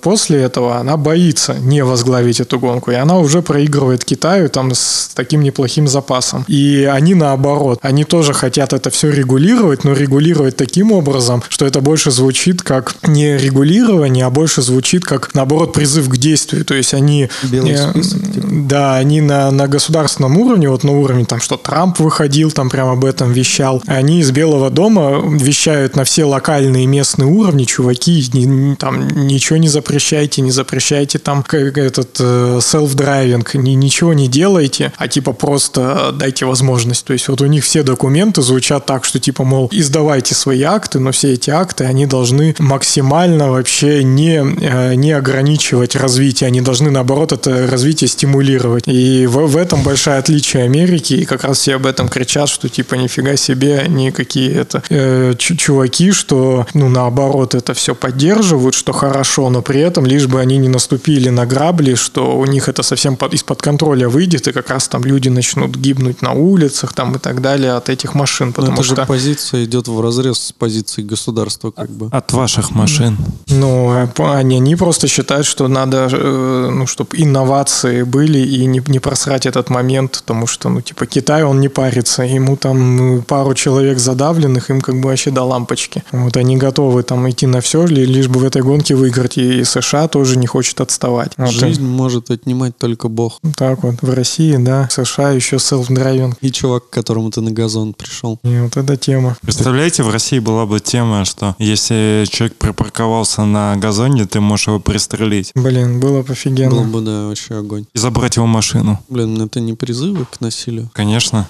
[0.00, 5.10] после этого она боится не возглавить эту гонку, и она уже проигрывает Китаю там с
[5.14, 6.44] таким неплохим запасом.
[6.48, 11.80] И они наоборот, они тоже хотят это все регулировать, но регулировать таким образом, что это
[11.80, 16.64] больше звучит как не регулирование, а больше звучит как, наоборот, призыв к действию.
[16.64, 17.28] То есть они...
[17.42, 18.48] Белый э, список, типа.
[18.50, 22.88] Да, они на, на государственном уровне, вот на уровне там, что Трамп выходил, там прям
[22.88, 28.74] об этом вещал, они из Белого дома вещают на все локальные местные уровни, чуваки, ни-
[28.74, 35.08] там ничего не запрещайте, не запрещайте там этот э, self-driving, ни- ничего не делайте, а
[35.08, 37.04] типа просто дайте возможность.
[37.04, 40.98] То есть вот у них все документы звучат так, что типа, мол, издавайте свои акты,
[41.00, 46.90] но все эти акты, они должны максимально вообще не, э, не ограничивать развитие, они должны
[46.90, 48.84] наоборот это развитие стимулировать.
[48.86, 52.68] И в, в этом большое отличие Америки, и как раз все об этом кричат, что
[52.68, 58.74] типа нифига себе, они какие это э, чу- чуваки, что ну наоборот это все поддерживают,
[58.74, 62.68] что хорошо, но при этом лишь бы они не наступили на грабли, что у них
[62.68, 66.92] это совсем под- из-под контроля выйдет, и как раз там люди начнут гибнуть на улицах
[66.92, 70.00] там и так далее от этих машин, Но потому это же что позиция идет в
[70.00, 72.08] разрез с позицией государства, как бы.
[72.12, 73.16] От ваших машин.
[73.48, 74.08] Ну, а
[74.38, 79.46] они, они просто считают, что надо, э, ну, чтобы инновации были и не, не просрать
[79.46, 83.98] этот момент, потому что, ну, типа, Китай, он не парится, ему там ну, пару человек
[83.98, 86.02] задавленных, им как бы вообще до лампочки.
[86.12, 89.64] Вот они готовы там идти на все, ли- лишь бы в этой гонке выиграть, и
[89.64, 91.32] США тоже не хочет отставать.
[91.36, 93.38] Вот, Жизнь может отнимать только Бог.
[93.42, 96.34] э, так вот, в России, да, США еще self-driving.
[96.40, 98.38] И чувак, к которому ты на газон пришел.
[98.44, 99.36] И вот эта тема.
[99.42, 104.80] Представляете, в России была бы тема, что если человек припарковался на газоне, ты можешь его
[104.80, 106.70] пристрелить Блин, было бы офигенно.
[106.70, 107.86] Был бы, да, вообще огонь.
[107.94, 109.00] и забрать его машину.
[109.08, 110.90] Блин, это не призывы к насилию.
[110.92, 111.48] Конечно.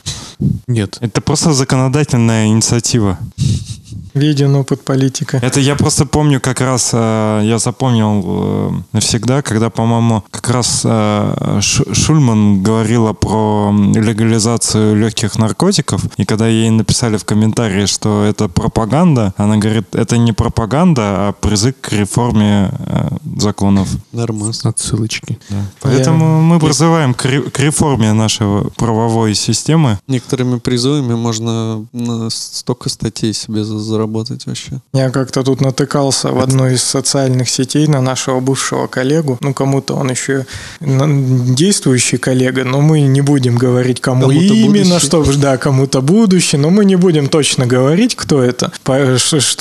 [0.67, 0.99] Нет.
[1.01, 3.19] Это просто законодательная инициатива.
[4.17, 5.37] Виден опыт политика.
[5.43, 10.83] Это я просто помню как раз, э, я запомнил э, навсегда, когда, по-моему, как раз
[10.85, 18.25] э, Ш- Шульман говорила про легализацию легких наркотиков, и когда ей написали в комментарии, что
[18.25, 23.89] это пропаганда, она говорит, это не пропаганда, а призыв к реформе э, законов.
[24.13, 24.65] Нормас.
[24.65, 25.39] Отсылочки.
[25.83, 29.99] Поэтому мы призываем к, ре- к реформе нашей правовой системы.
[30.09, 31.85] Некоторыми призывами можно
[32.31, 34.81] столько статей себе за- заработать вообще.
[34.93, 39.39] Я как-то тут натыкался в одной из социальных сетей на нашего бывшего коллегу.
[39.41, 40.47] Ну, кому-то он еще
[40.81, 45.07] действующий коллега, но мы не будем говорить, кому Кому-то именно, будущий.
[45.07, 48.73] чтобы, да, кому-то будущий, но мы не будем точно говорить, кто это,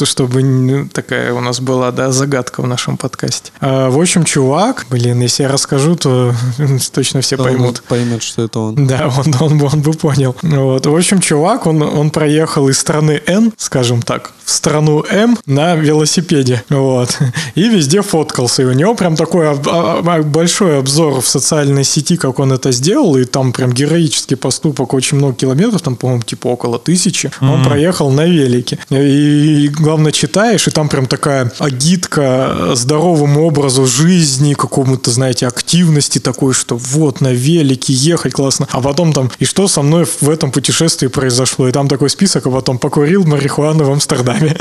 [0.06, 3.52] чтобы такая у нас была, да, загадка в нашем подкасте.
[3.60, 6.34] А, в общем, чувак, блин, если я расскажу, то
[6.94, 7.84] точно все Он поймут.
[7.88, 8.88] поймет, что это он.
[8.88, 10.36] Да, он, он, бы- он бы понял.
[10.42, 10.86] Вот.
[10.86, 15.76] В общем, чувак, он, он проехал из страны N, скажем так, в страну М на
[15.76, 16.64] велосипеде.
[16.70, 17.18] Вот.
[17.56, 18.62] И везде фоткался.
[18.64, 22.52] И у него прям такой об- а- а- большой обзор в социальной сети, как он
[22.52, 23.16] это сделал.
[23.18, 27.32] И там прям героический поступок, очень много километров, там, по-моему, типа около тысячи.
[27.42, 28.78] Он проехал на велике.
[28.90, 36.54] И, главное, читаешь, и там прям такая агитка здоровому образу жизни, какому-то, знаете, активности такой,
[36.54, 38.68] что вот на велике ехать классно.
[38.72, 41.68] А потом там, и что со мной в этом путешествии произошло?
[41.68, 44.56] И там такой список, а потом покурил марихуану в Амстердаме Роттердаме.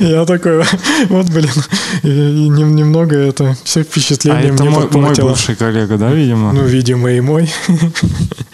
[0.00, 0.62] Я такой,
[1.08, 1.50] вот, блин,
[2.04, 6.52] немного это все А впечатление это мне мой, бывший коллега, да, видимо?
[6.52, 7.50] Ну, видимо, и мой.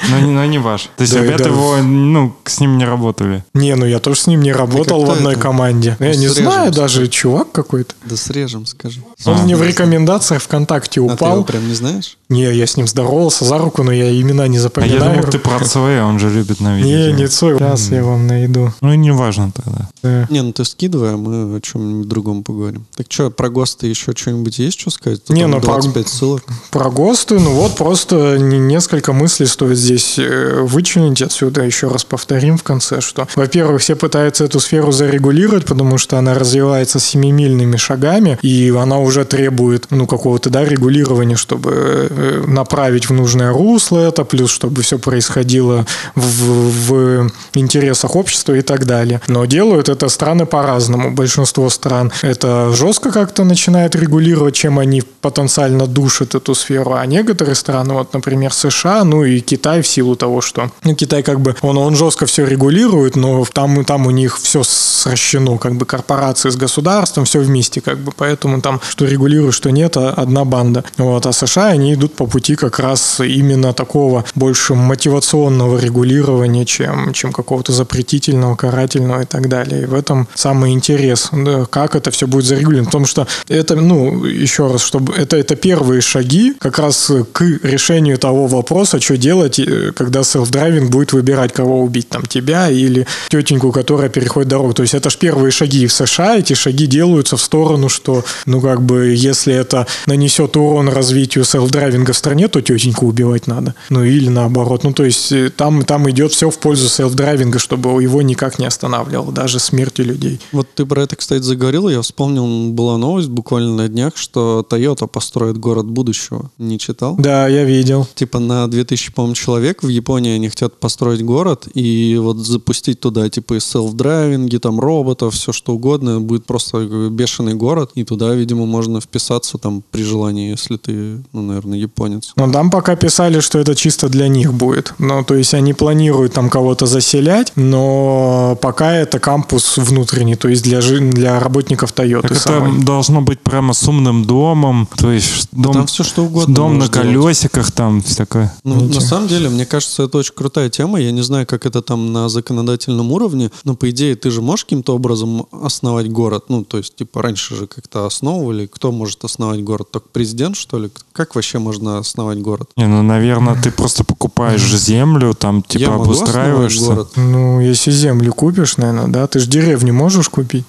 [0.09, 0.89] Но, не- но не ваш.
[0.97, 3.45] То есть ребята его, ну, с ним не работали.
[3.55, 5.97] Не, ну я тоже с ним не работал в одной команде.
[6.01, 7.95] Я не знаю, даже чувак какой-то.
[8.05, 9.01] Да срежем, скажи.
[9.25, 9.43] Он А.
[9.43, 11.45] мне в рекомендациях ВКонтакте А ты его упал.
[11.45, 12.17] прям не знаешь?
[12.29, 15.15] Не, я с ним здоровался за руку, но я имена не А я запоминаю.
[15.19, 16.89] думал, ты про Цоя, он же любит на видео.
[16.89, 17.57] Не, не Цой.
[17.57, 18.73] Сейчас я вам найду.
[18.81, 19.89] Ну, и не важно тогда.
[20.03, 20.27] Да.
[20.29, 22.85] Не, ну ты скидывай, а мы о чем-нибудь другом поговорим.
[22.97, 25.23] Так что, про ГОСТы еще что-нибудь есть что сказать?
[25.25, 26.43] Тут Не, ну, про- 25 ссылок.
[26.73, 31.63] Про ГОСТы, ну вот просто не- несколько мыслей стоит здесь э, вычленить отсюда.
[31.63, 36.35] Еще раз повторим в конце, что, во-первых, все пытаются эту сферу зарегулировать, потому что она
[36.35, 43.51] развивается семимильными шагами, и она уже требует, ну, какого-то, да, регулирования, чтобы направить в нужное
[43.51, 49.21] русло это, плюс, чтобы все происходило в, в интересах общества и так далее.
[49.27, 51.11] Но делают это страны по-разному.
[51.11, 57.55] Большинство стран это жестко как-то начинает регулировать, чем они потенциально душат эту сферу, а некоторые
[57.55, 61.57] страны, вот, например, США, ну и Китай в силу того, что ну, Китай как бы,
[61.63, 66.51] он, он жестко все регулирует, но там, там у них все сращено, как бы корпорации
[66.51, 70.85] с государством, все вместе, как бы, поэтому там, что регулирует, что нет, а одна банда.
[70.97, 77.13] Вот, а США, они идут по пути как раз именно такого больше мотивационного регулирования, чем,
[77.13, 79.83] чем какого-то запретительного, карательного и так далее.
[79.83, 82.87] И в этом самый интерес, да, как это все будет зарегулировано.
[82.87, 88.19] Потому что это, ну, еще раз, чтобы это, это первые шаги как раз к решению
[88.19, 93.73] того вопроса, что делать, э, когда self-driving будет выбирать, кого убить, там, тебя или тетеньку,
[93.73, 94.75] которая переходит дорогу.
[94.75, 98.61] То есть это же первые шаги в США, эти шаги делаются в сторону, что, ну,
[98.61, 103.75] как бы, если это нанесет урон развитию self-driving а в стране, то тетеньку убивать надо.
[103.91, 104.85] Ну, или наоборот.
[104.85, 108.59] Ну, то есть э, там, там идет все в пользу self-driving а, чтобы его никак
[108.59, 110.41] не останавливало, даже смерти людей.
[110.53, 115.07] Вот ты про это, кстати, заговорил, я вспомнил, была новость буквально на днях, что Toyota
[115.07, 116.51] построит город будущего.
[116.59, 117.17] Не читал?
[117.19, 118.07] Да, я видел.
[118.15, 123.29] Типа на 2000, по-моему, человек в Японии они хотят построить город и вот запустить туда
[123.29, 126.21] типа и self-driving и, там роботов, все что угодно.
[126.21, 131.43] Будет просто бешеный город, и туда, видимо, можно вписаться там при желании, если ты, ну,
[131.43, 132.33] наверное, японец.
[132.37, 134.95] Но там пока писали, что это чисто для них будет.
[134.99, 140.63] Ну, то есть они планируют там кого-то заселять, но пока это кампус внутренний, то есть
[140.63, 142.83] для, жи- для работников Toyota Так это самой.
[142.85, 146.89] должно быть прямо с умным домом, то есть дом, там все что угодно дом на
[146.89, 146.93] делать.
[146.93, 148.55] колесиках, там всякое.
[148.65, 148.95] Ну, Ничего.
[148.95, 151.01] на самом деле, мне кажется, это очень крутая тема.
[151.01, 154.65] Я не знаю, как это там на законодательном уровне, но, по идее, ты же можешь
[154.65, 156.45] каким-то образом основать город.
[156.49, 158.67] Ну, то есть, типа, раньше же как-то основывали.
[158.67, 159.91] Кто может основать город?
[159.91, 160.91] Только президент, что ли?
[161.13, 162.71] Как вообще можно основать город?
[162.77, 166.85] Не, ну, наверное, ты просто покупаешь землю, там, типа, Я обустраиваешься.
[166.87, 167.11] город?
[167.17, 169.27] Ну, если землю купишь, наверное, да?
[169.27, 170.65] Ты же деревню можешь купить?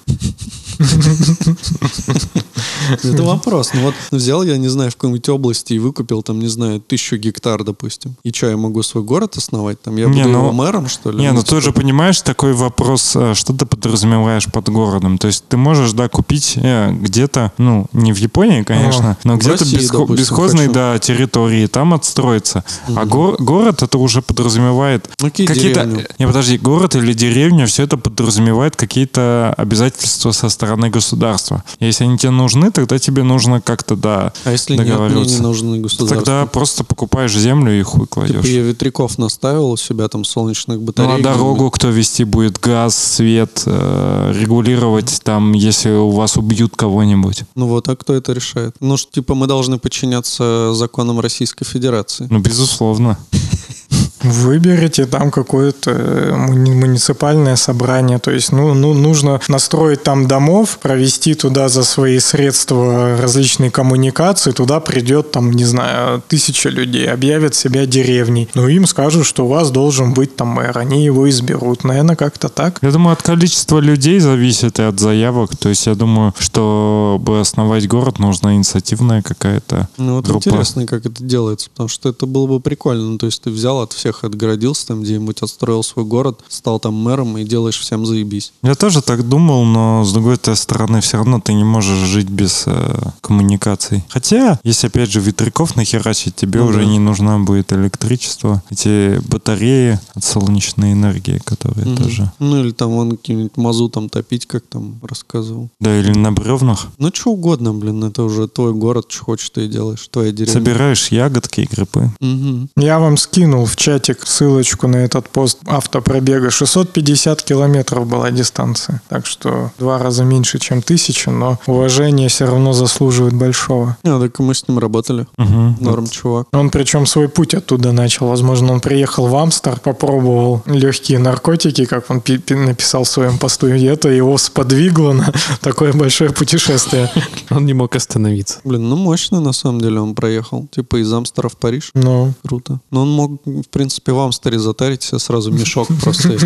[3.02, 3.70] Это вопрос.
[3.74, 7.16] Ну вот взял я, не знаю, в какой-нибудь области и выкупил там, не знаю, тысячу
[7.16, 8.16] гектар, допустим.
[8.22, 9.80] И что, я могу свой город основать?
[9.82, 11.18] Там я Не, буду ну- его мэром, что ли?
[11.18, 15.18] Не, ну типа, ты же понимаешь такой вопрос, э, что ты подразумеваешь под городом.
[15.18, 19.38] То есть ты можешь, да, купить э, где-то, ну, не в Японии, конечно, но в
[19.38, 20.72] где-то России, бесхо- допустим, бесхозной, хочу.
[20.98, 22.64] Да, территории, там отстроиться.
[22.94, 25.84] А гор- город это уже подразумевает Окей, какие-то...
[25.84, 26.06] деревню.
[26.18, 31.62] Не, подожди, город или деревня, все это подразумевает какие-то обязательства со стороны государства.
[31.80, 35.34] Если они тебе нужны, тогда тебе нужно как-то, да, А если нет, мне договариваться.
[35.36, 36.16] не нужны государства?
[36.16, 38.36] Тогда просто покупаешь землю и хуй кладешь.
[38.42, 41.08] Типа я ветряков наставил у себя, там, солнечных батарей.
[41.08, 42.58] Ну а дорогу кто вести будет?
[42.60, 47.44] Газ, свет, э, регулировать там, если у вас убьют кого-нибудь?
[47.54, 48.74] Ну вот, а кто это решает?
[48.80, 52.26] Ну, что, типа, мы должны подчиняться законам Российской Федерации.
[52.30, 53.18] Ну, безусловно.
[54.22, 58.18] Выберите там какое-то э, муни- муниципальное собрание.
[58.18, 64.50] То есть, ну, ну, нужно настроить там домов, провести туда за свои средства различные коммуникации.
[64.52, 68.48] Туда придет, там, не знаю, тысяча людей, объявят себя деревней.
[68.54, 70.76] Ну, им скажут, что у вас должен быть там мэр.
[70.78, 71.84] Они его изберут.
[71.84, 72.78] Наверное, как-то так.
[72.82, 75.56] Я думаю, от количества людей зависит и от заявок.
[75.56, 80.48] То есть я думаю, чтобы основать город, нужна инициативная какая-то Ну вот группа.
[80.48, 83.02] интересно, как это делается, потому что это было бы прикольно.
[83.12, 86.94] Ну, то есть ты взял от всех, отгородился там где-нибудь, отстроил свой город, стал там
[86.94, 88.52] мэром и делаешь всем заебись.
[88.62, 92.64] Я тоже так думал, но с другой стороны, все равно ты не можешь жить без
[92.66, 94.04] э, коммуникаций.
[94.08, 96.84] Хотя, если опять же ветряков нахерачить, тебе Ну уже да.
[96.86, 98.62] не нужна будет электричество.
[98.70, 101.96] Эти батареи от солнечной энергии, которые Мгм.
[101.96, 102.32] тоже.
[102.38, 105.68] Ну или там вон каким-нибудь мазутом топить, как там рассказывал.
[105.80, 106.86] Да, или на бревнах.
[106.98, 110.52] Ну что угодно, блин, это уже твой город, что хочешь, ты и делаешь, твоя деревня.
[110.52, 112.10] Собираешь ягодки и грибы.
[112.20, 112.68] Мгм.
[112.76, 116.50] Я вам скинул в чате чатик ссылочку на этот пост автопробега.
[116.50, 119.02] 650 километров была дистанция.
[119.08, 123.96] Так что два раза меньше, чем тысяча, но уважение все равно заслуживает большого.
[124.04, 125.26] А, так мы с ним работали.
[125.36, 125.76] Мгм.
[125.80, 126.46] Норм, чувак.
[126.52, 128.28] Он причем свой путь оттуда начал.
[128.28, 133.38] Возможно, он приехал в Амстер, попробовал легкие наркотики, как он пи- пи- написал в своем
[133.38, 137.10] посту, и это его сподвигло на такое большое путешествие.
[137.50, 138.60] Он не мог остановиться.
[138.64, 140.68] Блин, ну мощно на самом деле он проехал.
[140.70, 141.90] Типа из Амстера в Париж.
[141.94, 142.80] Ну, Круто.
[142.90, 146.36] Но он мог, в принципе, в Амстере затарить себе сразу мешок просто.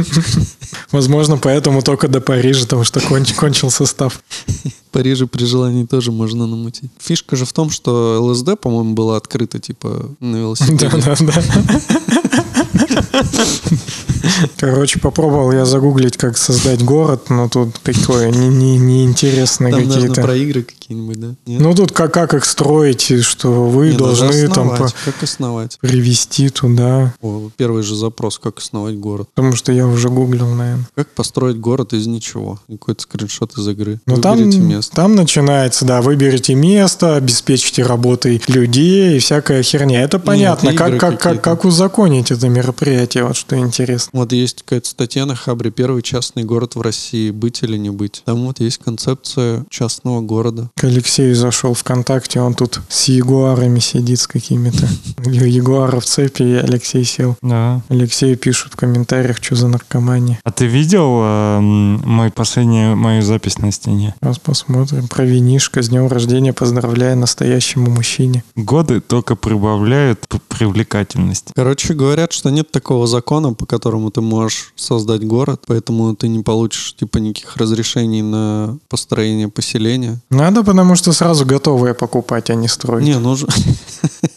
[0.91, 4.23] возможно, поэтому только до Парижа, потому что конч- кончил состав.
[4.91, 6.91] Париже при желании тоже можно намутить.
[7.01, 10.77] Фишка же в том, что ЛСД, по-моему, была открыта, типа, на велосипеде.
[11.27, 12.92] Да-да-да.
[14.57, 20.23] Короче, попробовал я загуглить, как создать город, но тут такое не- не- неинтересные Там, какие-то.
[20.23, 21.35] про игры какие-нибудь, да?
[21.47, 21.61] Нет?
[21.61, 24.89] Ну тут как, как их строить, что вы Не, надо должны там по-.
[25.05, 25.79] Как основать?
[25.81, 27.15] привести туда.
[27.21, 29.29] О, первый же запрос, как основать город.
[29.35, 30.87] Потому что я уже гуглил, наверное.
[30.95, 32.61] Как построить город из ничего?
[32.71, 34.01] Какой-то скриншот из игры.
[34.07, 34.39] Ну там,
[34.69, 34.95] место.
[34.95, 40.03] там начинается, да, выберите место, обеспечьте работой людей и всякая херня.
[40.03, 41.41] Это понятно, это как, как, как, какие-то.
[41.43, 44.11] как узаконить это мероприятие, вот что интересно.
[44.13, 47.31] Вот есть какая-то статья на Хабре «Первый частный город в России.
[47.31, 48.23] Быть или не быть».
[48.25, 50.71] Там вот есть концепция частного города.
[50.77, 54.89] К Алексею зашел ВКонтакте, он тут с ягуарами сидит с какими-то.
[55.31, 57.37] Ягуара в цепи, и Алексей сел.
[57.43, 57.83] Да.
[57.89, 60.41] Алексею пишут в комментариях, что за наркомания.
[60.43, 64.15] А ты видел э, м, мой последнюю мою запись на стене?
[64.21, 65.07] Сейчас посмотрим.
[65.09, 65.83] Про винишко.
[65.83, 68.43] С днем рождения поздравляю настоящему мужчине.
[68.57, 71.51] Годы только прибавляют привлекательность.
[71.55, 76.43] Короче, говорят, что нет такого закона, по которому ты можешь создать город, поэтому ты не
[76.43, 80.21] получишь типа никаких разрешений на построение поселения.
[80.31, 83.05] Надо, потому что сразу готовые покупать, а не строить.
[83.05, 83.47] Не, ну же-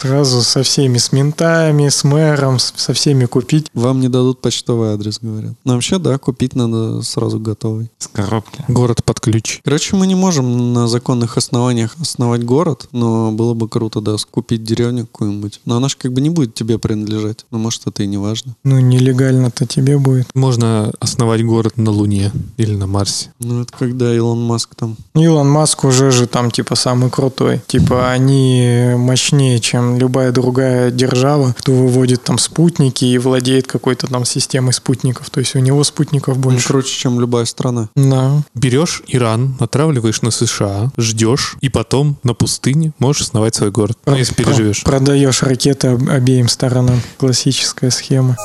[0.00, 3.66] Сразу со всеми, с ментами, с мэром, со всеми купить.
[3.74, 5.54] вам не дадут почтовый адрес, говорят.
[5.64, 7.90] Но вообще, да, купить надо сразу готовый.
[7.98, 8.64] С коробки.
[8.68, 9.60] Город под ключ.
[9.64, 14.62] Короче, мы не можем на законных основаниях основать город, но было бы круто, да, купить
[14.62, 15.60] деревню какую-нибудь.
[15.64, 17.44] Но она же как бы не будет тебе принадлежать.
[17.50, 18.54] Ну, может, это и не важно.
[18.62, 20.28] Ну, нелегально-то тебе будет.
[20.34, 23.32] Можно основать город на Луне или на Марсе.
[23.40, 24.96] Ну, это когда Илон Маск там...
[25.14, 27.60] Илон Маск уже же там типа самый крутой.
[27.66, 34.24] Типа они мощнее, чем любая другая держава, кто выводит там спутники и владеет какой-то там
[34.24, 35.30] системой спутников.
[35.30, 36.66] То есть у него спутников больше.
[36.68, 37.88] круче, чем любая страна.
[37.96, 38.42] Да.
[38.54, 43.96] Берешь Иран, отравливаешь на США, ждешь, и потом на пустыне можешь основать свой город.
[44.06, 44.82] Ну, если Про- переживешь.
[44.84, 47.00] Продаешь ракеты об- обеим сторонам.
[47.18, 48.36] Классическая схема.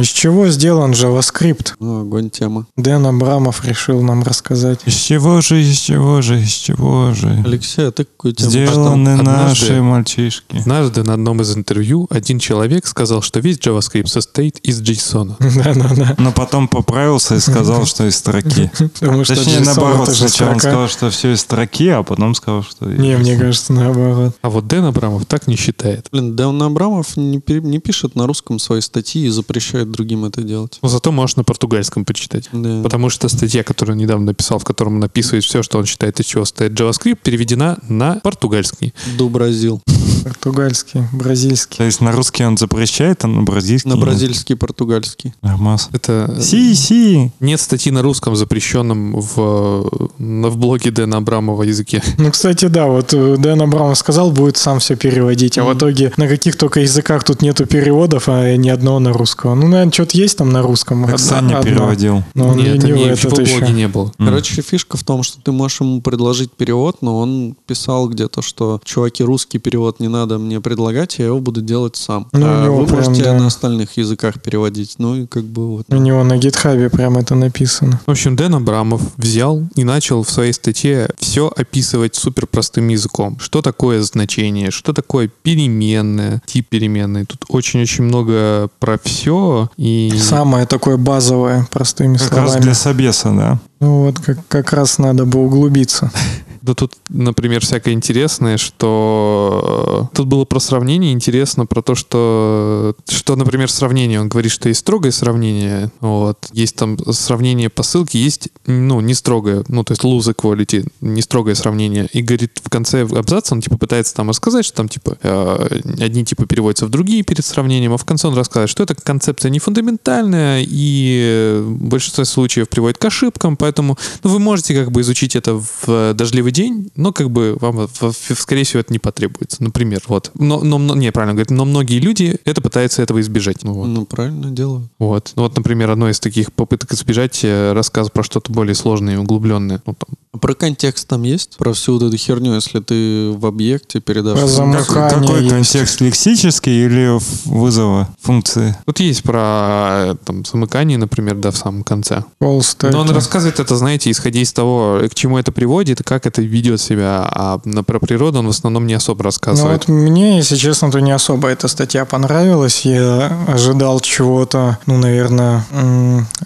[0.00, 1.74] Из чего сделан JavaScript?
[1.78, 2.66] Ну, огонь тема.
[2.76, 4.80] Дэн Абрамов решил нам рассказать.
[4.86, 7.42] Из чего же, из чего же, из чего же?
[7.44, 9.24] Алексей, а ты какую тему Сделаны однажды-
[9.70, 10.56] наши мальчишки.
[10.58, 15.34] Однажды на одном из интервью один человек сказал, что весь JavaScript состоит из JSON.
[15.40, 16.14] Да-да-да.
[16.18, 18.70] Но потом поправился и сказал, что из строки.
[19.00, 20.08] Точнее, наоборот.
[20.08, 22.88] Сначала он сказал, что все из строки, а потом сказал, что...
[22.90, 24.36] из- Не, мне кажется, наоборот.
[24.42, 26.08] А вот Дэн Абрамов так не считает.
[26.10, 27.40] Блин, Дэн Абрамов не
[27.80, 30.78] пишет на русском свои статьи и запрещает другим это делать.
[30.82, 32.48] Но зато можешь на португальском почитать.
[32.52, 32.82] Да.
[32.82, 36.20] Потому что статья, которую он недавно написал, в котором он описывает все, что он считает,
[36.20, 38.94] из чего стоит JavaScript, переведена на португальский.
[39.18, 39.80] До Бразил.
[40.24, 41.78] Португальский, бразильский.
[41.78, 43.90] То есть на русский он запрещает, а на бразильский...
[43.90, 44.04] На нет?
[44.04, 45.34] бразильский португальский.
[45.42, 45.88] Нормас.
[45.92, 47.32] Это Си, си.
[47.40, 52.02] нет статьи на русском, запрещенном в, в блоге Дэна Абрамова языке.
[52.18, 56.12] Ну, кстати, да, вот э, Дэн Абрамов сказал, будет сам все переводить, а в итоге
[56.16, 59.54] на каких только языках тут нету переводов, а ни одного на русского.
[59.54, 61.04] Ну, наверное, что-то есть там на русском.
[61.04, 61.70] Одна- Саня одно.
[61.70, 62.22] переводил.
[62.34, 63.58] Но не, Нет, не не, в в его этот еще.
[63.58, 64.12] блоге не было.
[64.18, 68.80] Короче, фишка в том, что ты можешь ему предложить перевод, но он писал где-то, что
[68.84, 72.28] чуваки, русский перевод не надо мне предлагать, я его буду делать сам.
[72.32, 73.34] Ну, а него вы прям, можете да.
[73.38, 74.96] на остальных языках переводить.
[74.98, 75.86] Ну и как бы вот.
[75.88, 78.00] У него на гитхабе прям это написано.
[78.06, 83.38] В общем, Дэн Абрамов взял и начал в своей статье все описывать супер простым языком.
[83.40, 87.24] Что такое значение, что такое переменная, тип переменной.
[87.24, 89.69] Тут очень-очень много про все.
[89.76, 92.60] И Самое такое базовое, простыми Как раз словами.
[92.62, 93.58] для собеса, да?
[93.80, 96.10] Ну вот, как, как раз надо бы углубиться.
[96.62, 102.94] Да тут, например, всякое интересное, что э, тут было про сравнение, интересно про то, что,
[103.08, 104.20] что, например, сравнение.
[104.20, 109.14] Он говорит, что есть строгое сравнение, вот, есть там сравнение по ссылке, есть, ну, не
[109.14, 112.08] строгое, ну, то есть lose equality, не строгое сравнение.
[112.12, 116.26] И говорит, в конце абзаца он, типа, пытается там рассказать, что там, типа, э, одни,
[116.26, 119.60] типа, переводятся в другие перед сравнением, а в конце он рассказывает, что эта концепция не
[119.60, 125.36] фундаментальная и в большинстве случаев приводит к ошибкам, поэтому, ну, вы можете как бы изучить
[125.36, 127.88] это в дождливый день, но как бы вам,
[128.36, 130.30] скорее всего, это не потребуется, например, вот.
[130.34, 133.64] Но, но, не, правильно говорит, но многие люди это пытаются этого избежать.
[133.64, 133.86] Ну, вот.
[133.86, 134.88] ну правильно делаю.
[134.98, 135.32] Вот.
[135.36, 139.16] Ну, вот, например, одно из таких попыток избежать э, рассказ про что-то более сложное и
[139.16, 139.82] углубленное.
[139.86, 140.16] Ну, там.
[140.32, 141.56] А про контекст там есть?
[141.56, 144.38] Про всю вот эту херню, если ты в объекте передашь?
[144.38, 145.50] Про замыкание Какой есть.
[145.50, 146.00] контекст?
[146.00, 148.76] Лексический или вызова функции?
[148.86, 152.24] Тут есть про там, замыкание, например, да, в самом конце.
[152.40, 156.42] Call Но он рассказывает это, знаете, исходя из того, к чему это приводит, как это
[156.42, 157.28] ведет себя.
[157.30, 159.88] А про природу он в основном не особо Ну рассказывает.
[159.88, 162.84] вот мне, если честно, то не особо эта статья понравилась.
[162.84, 165.64] Я ожидал чего-то, ну, наверное,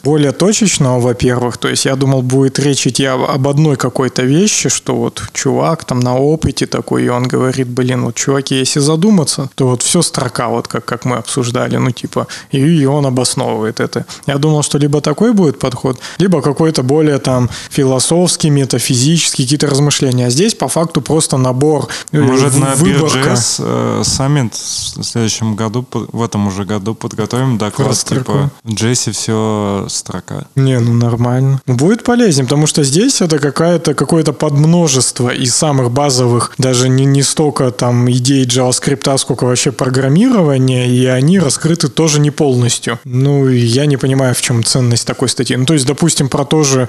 [0.03, 1.57] более точечного, во-первых.
[1.59, 5.85] То есть я думал, будет речь идти об, об одной какой-то вещи, что вот чувак
[5.85, 10.03] там на опыте такой, и он говорит, блин, вот чуваки, если задуматься, то вот все
[10.03, 14.05] строка, вот как, как мы обсуждали, ну, типа, и, и он обосновывает это.
[14.27, 20.27] Я думал, что либо такой будет подход, либо какой-то более там философский, метафизический, какие-то размышления.
[20.27, 23.19] А здесь по факту просто набор, э, Может, на выборка.
[23.19, 28.33] BeerJS э, саммит в следующем году, в этом уже году подготовим доклад, Про строку.
[28.33, 30.47] типа, Джесси все строка.
[30.55, 31.61] Не, ну нормально.
[31.67, 37.23] Будет полезен, потому что здесь это какая-то, какое-то подмножество из самых базовых, даже не, не
[37.23, 42.99] столько там идей JavaScript, сколько вообще программирования, и они раскрыты тоже не полностью.
[43.05, 45.57] Ну, я не понимаю, в чем ценность такой статьи.
[45.57, 46.89] Ну, то есть, допустим, про то же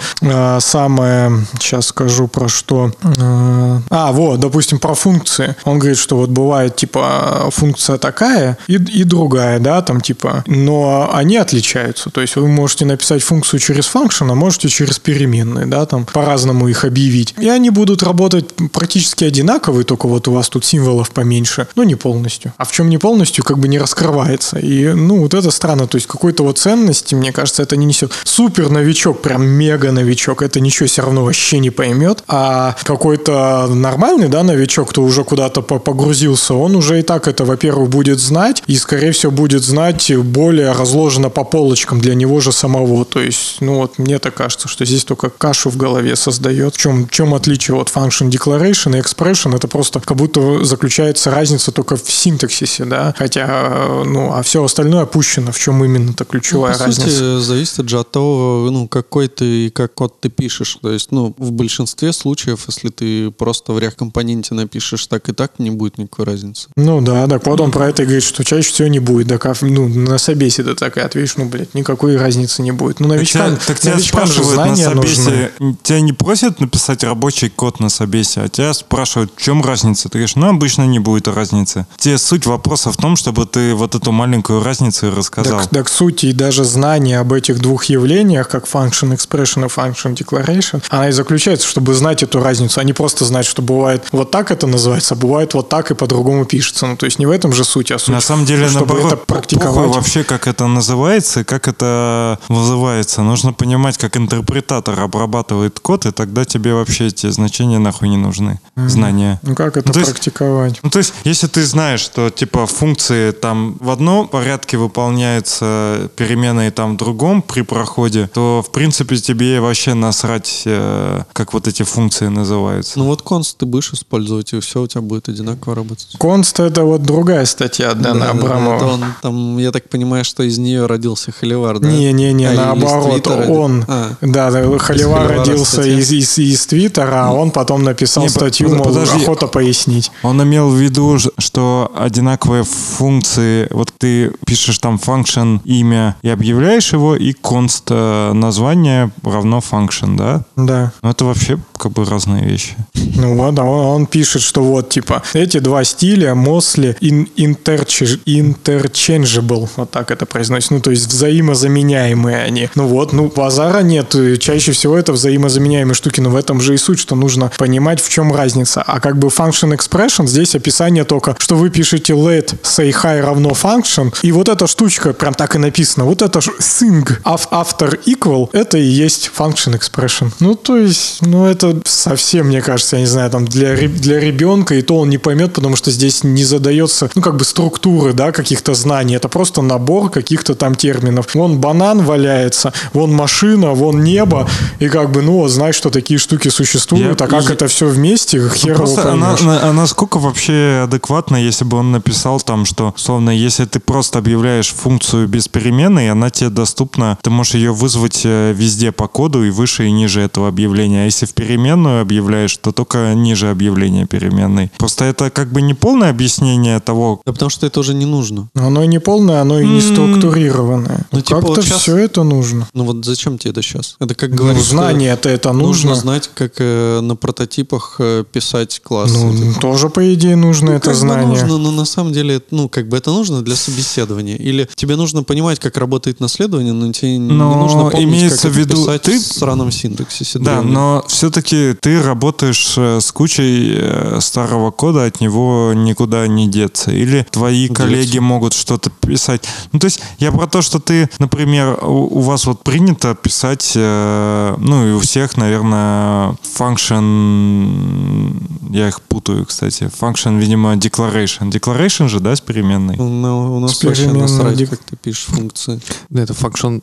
[0.60, 2.92] самое, сейчас скажу про что.
[3.04, 5.56] Э, а, вот, допустим, про функции.
[5.64, 11.10] Он говорит, что вот бывает, типа, функция такая и, и другая, да, там, типа, но
[11.14, 12.10] они отличаются.
[12.10, 16.68] То есть вы можете написать функцию через function, а можете через переменные, да, там, по-разному
[16.68, 17.36] их объявить.
[17.40, 21.96] И они будут работать практически одинаковые, только вот у вас тут символов поменьше, но не
[21.96, 22.54] полностью.
[22.58, 24.60] А в чем не полностью, как бы не раскрывается.
[24.60, 25.88] И, ну, вот это странно.
[25.88, 28.12] То есть какой-то вот ценности, мне кажется, это не несет.
[28.24, 32.24] Супер новичок, прям мега новичок, это ничего все равно вообще не поймет.
[32.28, 37.46] А какой-то нормальный, да, новичок, кто уже куда-то по- погрузился, он уже и так это,
[37.46, 42.52] во-первых, будет знать, и, скорее всего, будет знать более разложено по полочкам для него же
[42.52, 43.06] самого.
[43.06, 46.76] То есть, ну вот мне так кажется, что здесь только кашу в голове создает.
[46.76, 49.56] В чем, в чем отличие от function declaration и expression?
[49.56, 53.14] Это просто как будто заключается разница только в синтаксисе, да?
[53.18, 55.52] Хотя, ну, а все остальное опущено.
[55.52, 57.10] В чем именно-то Ну, ключевая по разница?
[57.10, 60.78] сути, зависит же от того, ну, какой ты как код ты пишешь.
[60.82, 65.60] То есть, ну, в большинстве случаев, если ты просто в React-компоненте напишешь так и так,
[65.60, 66.70] не будет никакой разницы.
[66.78, 69.28] Ну да, так вот он про это и говорит, что чаще всего не будет.
[69.28, 73.02] Так, а, ну, на собесе ты так и ответишь, ну, блядь, никакой разницы не будет.
[73.02, 75.16] Ну, новичкам, так тебя новичкам же спрашивают на знания нужны.
[75.16, 75.52] собесе,
[75.84, 80.04] тебя не просят написать рабочий код на собесе, а тебя спрашивают, в чем разница?
[80.04, 81.86] Ты говоришь, ну, обычно не будет разницы.
[81.98, 85.60] Тебе суть вопроса в том, чтобы ты вот эту маленькую разницу рассказал.
[85.60, 90.16] Так, так суть и даже знание об этих двух явлениях, как function expression и function
[90.16, 94.32] declaration, она и заключается, чтобы знать эту разницу, а не просто знать, что бывает вот
[94.32, 96.86] так это называется, а бывает вот так и по-другому пишется.
[96.88, 99.14] Ну, то есть не в этом же суть, а суть, На самом деле, чтобы наоборот,
[99.14, 99.90] это практиковать.
[99.96, 103.22] вообще, как это называется и как это вызывается.
[103.22, 108.60] Нужно понимать, как интерпретатор обрабатывает код, и тогда тебе вообще эти значения нахуй не нужны.
[108.76, 109.40] Знания.
[109.44, 110.80] Ну, как это Ну, то есть- практиковать?
[110.84, 116.72] Ну, то есть, если ты знаешь, что, типа, функции там в одном порядке выполняются, переменные
[116.72, 121.84] там в другом при проходе, то, в принципе, тебе вообще насрать, э, как вот эти
[121.84, 122.98] функции называются.
[123.00, 126.16] Ну вот конст ты будешь использовать, и все у тебя будет одинаково работать.
[126.18, 128.76] Конст это вот другая статья Дэна Да-да-да, Абрамова.
[128.76, 131.90] это он, там, я так понимаю, что из нее родился Холивар, да?
[131.92, 134.12] Не-не-не, А, наоборот, он, А.
[134.22, 136.00] да, да, Холивара родился статья.
[136.00, 139.22] из, из, из Твиттера, а он потом написал Не, статью, под- мол, подожди.
[139.24, 140.12] охота пояснить.
[140.24, 146.92] Он имел в виду, что одинаковые функции, вот ты пишешь там function имя и объявляешь
[146.94, 150.44] его, и const э, название равно function, да?
[150.56, 150.92] Да.
[151.02, 152.76] Но это вообще как бы разные вещи.
[153.16, 159.70] Ну вот, он, он пишет, что вот, типа, эти два стиля mostly in, interch- interchangeable,
[159.76, 162.70] вот так это произносится, ну, то есть взаимозаменяемые они.
[162.76, 166.78] Ну вот, ну, базара нет, чаще всего это взаимозаменяемые, штуки, но в этом же и
[166.78, 168.82] суть, что нужно понимать, в чем разница.
[168.82, 173.50] А как бы function expression, здесь описание только, что вы пишете let say hi равно
[173.50, 178.78] function, и вот эта штучка, прям так и написано, вот это thing after equal, это
[178.78, 180.32] и есть function expression.
[180.40, 184.76] Ну, то есть, ну, это совсем, мне кажется, я не знаю, там для, для ребенка,
[184.76, 188.32] и то он не поймет, потому что здесь не задается, ну, как бы структуры, да,
[188.32, 189.16] каких-то знаний.
[189.16, 191.34] Это просто набор каких-то там терминов.
[191.36, 194.48] Вон банан валяется, вон машина, вон небо,
[194.80, 197.54] и как бы, ну, знаешь, что такие штуки существуют, я, а как я...
[197.54, 201.92] это все вместе, хер ну, его она, она, а насколько вообще адекватно, если бы он
[201.92, 207.18] написал там, что, словно, если ты просто объявляешь функцию без перемены, и она тебе доступна,
[207.22, 211.04] ты можешь ее вызвать э, везде по коду и выше и ниже этого объявления.
[211.04, 214.72] А если в переменную объявляешь, то только ниже объявления переменной.
[214.78, 217.22] Просто это как бы не полное объяснение того...
[217.26, 218.50] Да потому что это уже не нужно.
[218.56, 221.06] Оно и не полное, оно и не структурированное.
[221.12, 221.82] Ну, типа, как-то вот сейчас...
[221.82, 222.68] все это нужно.
[222.74, 223.96] Ну вот зачем тебе это сейчас?
[224.00, 225.90] Это как ну, говорить, знание это это нужно.
[225.90, 229.18] Нужно знать, как э, на прототипах э, писать классы.
[229.18, 229.60] Ну, этих.
[229.60, 231.28] тоже, по идее, нужно ну, это знание.
[231.28, 234.36] нужно, но на самом деле, ну, как бы это нужно для собеседования.
[234.36, 238.52] Или тебе нужно понимать, как работает наследование, но тебе но не нужно помнить, имеется как
[238.52, 239.15] в виду, писать ты...
[239.18, 240.40] в сраном синтаксисе.
[240.40, 246.48] Да, но все-таки ты работаешь э, с кучей э, старого кода, от него никуда не
[246.48, 246.92] деться.
[246.92, 247.84] Или твои Деться.
[247.84, 249.44] коллеги могут что-то писать.
[249.72, 253.74] Ну, то есть я про то, что ты, например, у, у вас вот принято писать,
[253.76, 258.36] э, ну и у всех, наверное, function,
[258.72, 261.52] я их путаю, кстати, function, видимо, declaration.
[261.52, 262.96] Declaration же, да, с переменной?
[262.98, 265.80] Ну, у нас вообще насрать, как ты пишешь функции.
[266.10, 266.82] Да, это function,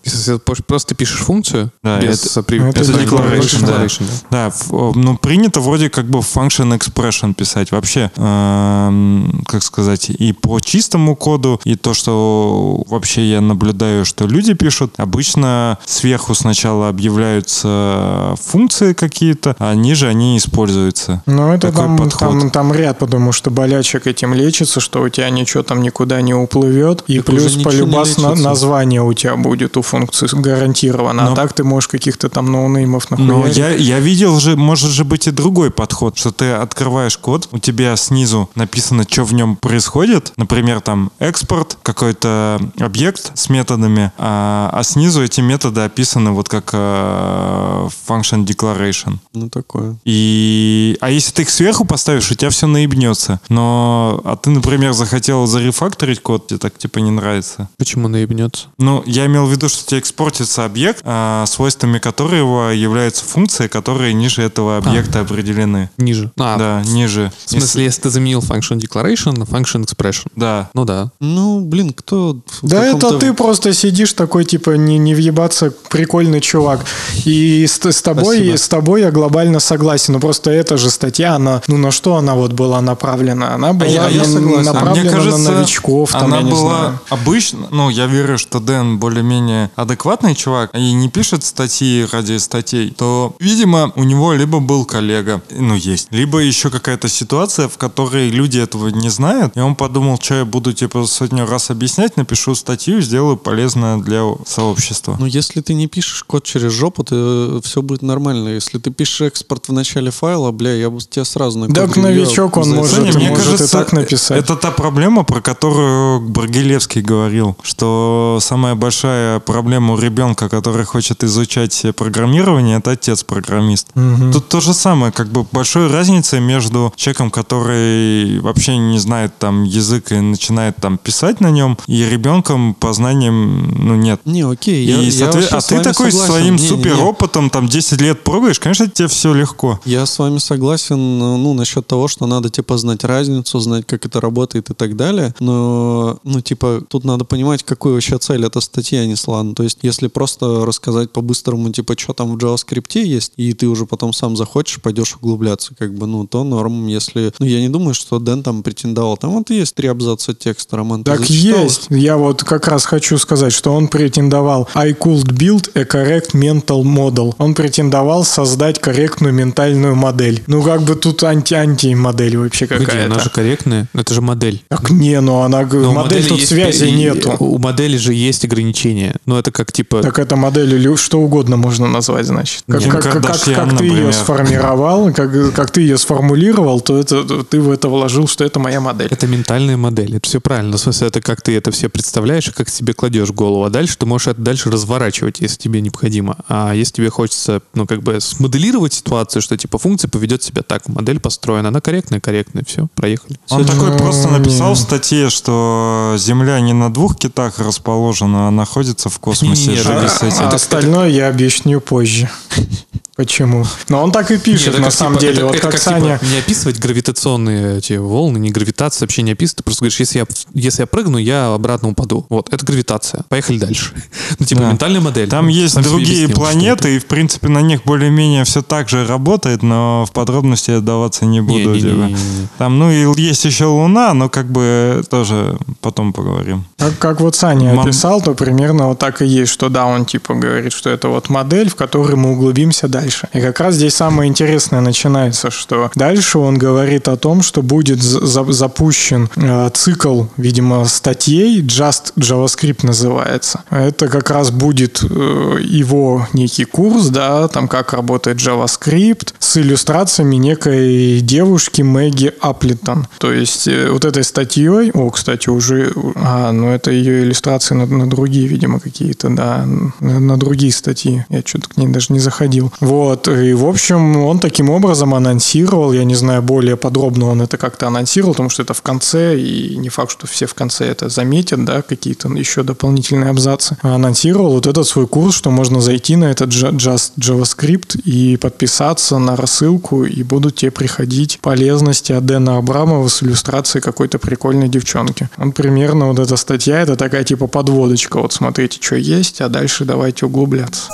[0.66, 3.84] просто пишешь функцию, да, без это, это, это declaration, да.
[3.84, 4.50] declaration, да.
[4.50, 4.52] Да,
[4.94, 7.72] ну принято вроде как бы function expression писать.
[7.72, 14.26] Вообще, э, как сказать, и по чистому коду, и то, что вообще я наблюдаю, что
[14.26, 21.22] люди пишут, обычно сверху сначала объявляются функции какие-то, а ниже они используются.
[21.26, 25.62] Ну это там, там, там ряд, потому что болячек этим лечится, что у тебя ничего
[25.62, 30.26] там никуда не уплывет, и так плюс полюбас на, название у тебя будет у функции
[30.32, 31.32] гарантированно, а Но...
[31.32, 33.32] а так ты можешь каких-то там ноунеймов нахуярить.
[33.32, 37.48] Но я, я видел же, может же быть и другой подход, что ты открываешь код,
[37.52, 44.10] у тебя снизу написано, что в нем происходит, например, там экспорт, какой-то объект с методами,
[44.18, 49.18] а, а снизу эти методы описаны вот как э, function declaration.
[49.32, 49.96] Ну, такое.
[50.04, 53.40] И, а если ты их сверху поставишь, у тебя все наебнется.
[53.48, 57.68] Но, а ты, например, захотел зарефакторить код, тебе так типа не нравится.
[57.78, 58.66] Почему наебнется?
[58.78, 64.14] Ну, я имел в виду, что тебе экспортится объект, а, свойствами которого являются функции, которые
[64.14, 65.22] ниже этого объекта а.
[65.22, 65.90] определены.
[65.98, 66.30] Ниже.
[66.38, 67.32] А, да, ниже.
[67.46, 68.02] В смысле, если...
[68.02, 70.30] ты заменил function declaration на function expression.
[70.36, 70.70] Да.
[70.74, 71.10] Ну да.
[71.20, 72.38] Ну, блин, кто...
[72.62, 76.84] Да это ты просто сидишь такой, типа, не, не въебаться, прикольный чувак.
[77.24, 80.14] И с, с тобой, с тобой я глобально согласен.
[80.14, 83.54] Но просто эта же статья, она, ну на что она вот была направлена?
[83.54, 86.12] Она была а я, я направлена а кажется, на новичков.
[86.12, 87.00] Там, она была знаю.
[87.10, 92.90] обычно, ну я верю, что Дэн более-менее адекватный чувак и не пишет статьи ради статей,
[92.90, 98.30] то, видимо, у него либо был коллега, ну есть, либо еще какая-то ситуация, в которой
[98.30, 102.54] люди этого не знают, и он подумал, что я буду типа сотню раз объяснять, напишу
[102.54, 105.16] статью, сделаю полезное для сообщества.
[105.18, 108.50] Ну если ты не пишешь код через жопу, то все будет нормально.
[108.50, 112.56] Если ты пишешь экспорт в начале файла, бля, я бы тебя сразу на Так новичок
[112.56, 114.38] он может, Саня, мне может кажется, и так написать.
[114.38, 121.24] Это та проблема, про которую Баргилевский говорил, что самая большая проблема у ребенка, который хочет
[121.24, 123.88] изучать программирование, это отец-программист.
[123.94, 124.32] Угу.
[124.32, 129.64] Тут то же самое, как бы большой разница между человеком, который вообще не знает там
[129.64, 134.20] язык и начинает там писать на нем, и ребенком по знаниям, ну, нет.
[134.24, 134.84] Не, окей.
[134.84, 135.50] И, я, соответ...
[135.50, 136.32] я а ты такой согласен.
[136.32, 139.80] своим не, супер опытом, там 10 лет пробуешь, конечно, тебе все легко.
[139.84, 144.20] Я с вами согласен, ну, насчет того, что надо, типа, знать разницу, знать, как это
[144.20, 145.34] работает и так далее.
[145.40, 149.42] Но, ну, типа, тут надо понимать, какую вообще цель эта статья несла.
[149.42, 153.68] Ну, то есть, если просто рассказать по-быстрому, типа, что там в JavaScript есть, и ты
[153.68, 157.32] уже потом сам захочешь, пойдешь углубляться, как бы, ну, то норм, если...
[157.38, 159.16] Ну, я не думаю, что Дэн там претендовал.
[159.16, 161.86] Там вот есть три абзаца текста, Роман, Так есть.
[161.90, 166.82] Я вот как раз хочу сказать, что он претендовал I could build a correct mental
[166.82, 167.34] model.
[167.38, 170.42] Он претендовал создать корректную ментальную модель.
[170.46, 173.06] Ну, как бы тут анти-анти модель вообще какая-то.
[173.06, 173.88] Она же корректная.
[173.94, 174.62] Это же модель.
[174.68, 177.36] Так не, ну она Но модель тут есть, связи и, нету.
[177.38, 179.16] У модели же есть ограничения.
[179.26, 180.02] Ну, это как типа...
[180.02, 182.64] Так это модель или что угодно можно назвать, значит.
[182.68, 187.44] Как, как, как, как, как ты ее сформировал, как, как ты ее сформулировал, то это,
[187.44, 189.08] ты в это вложил, что это моя модель.
[189.10, 190.16] Это ментальная модель.
[190.16, 190.76] Это все правильно.
[190.76, 193.64] В смысле, это как ты это все представляешь и как себе кладешь голову.
[193.64, 196.36] А дальше ты можешь это дальше разворачивать, если тебе необходимо.
[196.48, 200.88] А если тебе хочется, ну, как бы смоделировать ситуацию, что типа функция поведет себя так,
[200.88, 203.38] модель построена, она корректная, корректная, все, проехали.
[203.50, 209.08] Он такой просто написал в статье, что Земля не на двух китах расположена, а находится
[209.08, 209.70] в космосе.
[209.70, 210.36] Не, Живи это- с этим.
[210.40, 212.28] А это- остальное я объясню позже.
[213.14, 213.66] Почему?
[213.90, 215.36] Но он так и пишет, Нет, на самом типа, деле.
[215.36, 216.18] это- вот это как, как, Саня...
[216.18, 219.58] типа, не описывать гравитационные эти волны, не гравитация, вообще не описывать.
[219.58, 222.24] Ты просто говоришь, если я, если я прыгну, я обратно упаду.
[222.30, 223.24] Вот, это гравитация.
[223.28, 223.92] Поехали дальше.
[224.38, 224.70] Ну, типа, Да.
[224.70, 225.28] ментальная модель.
[225.28, 228.88] Там есть Сам себе другие объяснил, планеты, и, в принципе, на них более-менее все так
[228.88, 231.74] же работает, но в подробности отдаваться не буду.
[231.74, 231.86] типа.
[231.86, 232.48] Не-не-не-не-не.
[232.58, 236.64] Там, ну, и есть еще Луна, но как бы тоже потом поговорим.
[236.78, 240.06] Как, как вот Саня Мам- описал, то примерно вот так и есть, что да, он
[240.06, 243.02] типа говорит, что это вот модель, в которой мы углубимся дальше.
[243.32, 248.02] И как раз здесь самое интересное начинается, что дальше он говорит о том, что будет
[248.02, 253.64] за- за- запущен э, цикл, видимо, статей, Just JavaScript называется.
[253.70, 260.36] Это как раз будет э, его некий курс, да, там как работает JavaScript с иллюстрациями
[260.36, 263.06] некой девушки Мэгги Аплитон.
[263.18, 267.86] То есть э, вот этой статьей, о, кстати, уже, а, ну это ее иллюстрации на,
[267.86, 269.64] на другие, видимо, какие-то, да,
[270.00, 271.24] на, на другие статьи.
[271.28, 272.72] Я что-то к ней даже не заходил.
[272.92, 277.56] Вот, и в общем, он таким образом анонсировал, я не знаю, более подробно он это
[277.56, 281.08] как-то анонсировал, потому что это в конце, и не факт, что все в конце это
[281.08, 283.78] заметят, да, какие-то еще дополнительные абзацы.
[283.80, 289.16] А Анонсировал вот этот свой курс, что можно зайти на этот Just JavaScript и подписаться
[289.16, 295.30] на рассылку, и будут тебе приходить полезности от Дэна Абрамова с иллюстрацией какой-то прикольной девчонки.
[295.38, 299.86] Он примерно вот эта статья, это такая типа подводочка, вот смотрите, что есть, а дальше
[299.86, 300.90] давайте углубляться.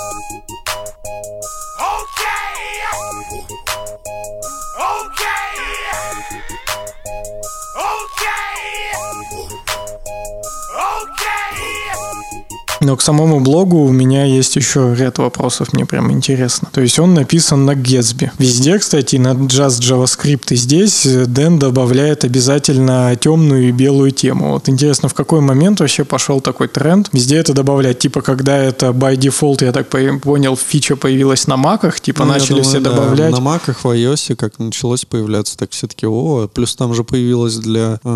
[12.81, 16.69] Но к самому блогу у меня есть еще ряд вопросов, мне прям интересно.
[16.71, 18.31] То есть он написан на Gatsby.
[18.37, 24.53] Везде, кстати, на Just JavaScript и здесь э, Дэн добавляет обязательно темную и белую тему.
[24.53, 27.99] Вот интересно, в какой момент вообще пошел такой тренд везде это добавлять?
[27.99, 32.33] Типа, когда это by default, я так по- понял, фича появилась на маках, типа Ну,
[32.33, 33.31] начали думаю, все да, добавлять.
[33.31, 37.99] На маках, в iOS, как началось появляться, так все-таки, о, плюс там же появилось для
[38.03, 38.07] э,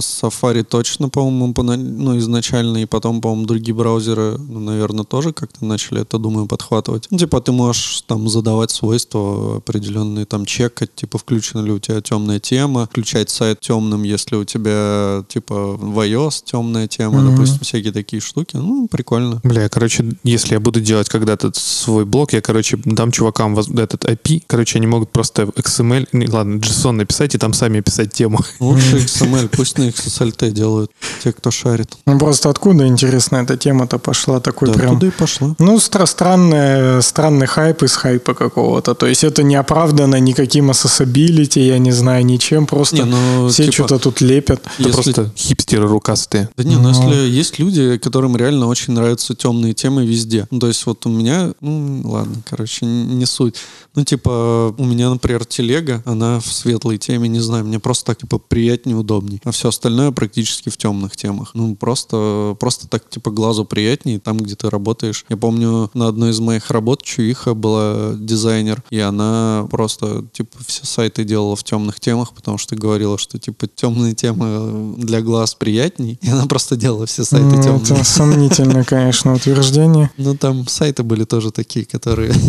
[0.00, 6.02] Safari точно, по-моему, ну, изначально, и потом, по-моему, другие браузеры, ну, наверное, тоже как-то начали
[6.02, 7.06] это, думаю, подхватывать.
[7.10, 12.00] Ну, типа, ты можешь там задавать свойства определенные, там, чекать, типа, включена ли у тебя
[12.02, 17.30] темная тема, включать сайт темным, если у тебя, типа, в iOS темная тема, Мгм.
[17.36, 18.56] допустим, всякие такие штуки.
[18.56, 19.40] Ну, прикольно.
[19.42, 24.42] Бля, короче, если я буду делать когда-то свой блог, я, короче, дам чувакам этот API,
[24.46, 28.40] короче, они могут просто XML, не, ладно, JSON написать и там сами писать тему.
[28.60, 30.90] Лучше XML, пусть на XSLT делают
[31.24, 31.96] те, кто шарит.
[32.06, 34.94] Ну, просто откуда, интересно, эта тема-то пошла такой Да, прям...
[34.94, 35.54] туда и пошла.
[35.58, 38.94] Ну, стра- странный, странный хайп из хайпа какого-то.
[38.94, 42.66] То есть это не оправдано никаким accessibility, я не знаю, ничем.
[42.66, 44.60] Просто Не, ну, все типа, что-то тут лепят.
[44.78, 46.48] Это Если- просто хипстеры рукастые.
[46.56, 46.88] Да не, ну Ну.
[46.88, 50.46] если есть люди, которым реально очень нравятся темные темы везде.
[50.50, 53.56] Ну, то есть вот у меня, ну, ладно, короче, не суть.
[53.94, 58.18] Ну, типа, у меня, например, телега, она в светлой теме, не знаю, мне просто так,
[58.18, 59.40] типа, приятнее, удобней.
[59.44, 61.50] А все остальное практически в темных темах.
[61.54, 65.24] Ну, просто, просто так, типа, глазу приятнее там, где ты работаешь.
[65.28, 70.84] Я помню, на одной из моих работ Чуиха была дизайнер, и она просто, типа, все
[70.86, 76.18] сайты делала в темных темах, потому что говорила, что, типа, темные темы для глаз приятней,
[76.22, 77.82] и она просто делала все сайты Ну, темные.
[77.84, 80.10] это сомнительное, конечно, утверждение.
[80.16, 82.32] Ну, там сайты были тоже такие, которые...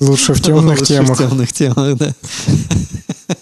[0.00, 1.18] Лучше в темных Лучше темах.
[1.18, 2.12] В темных темах, да.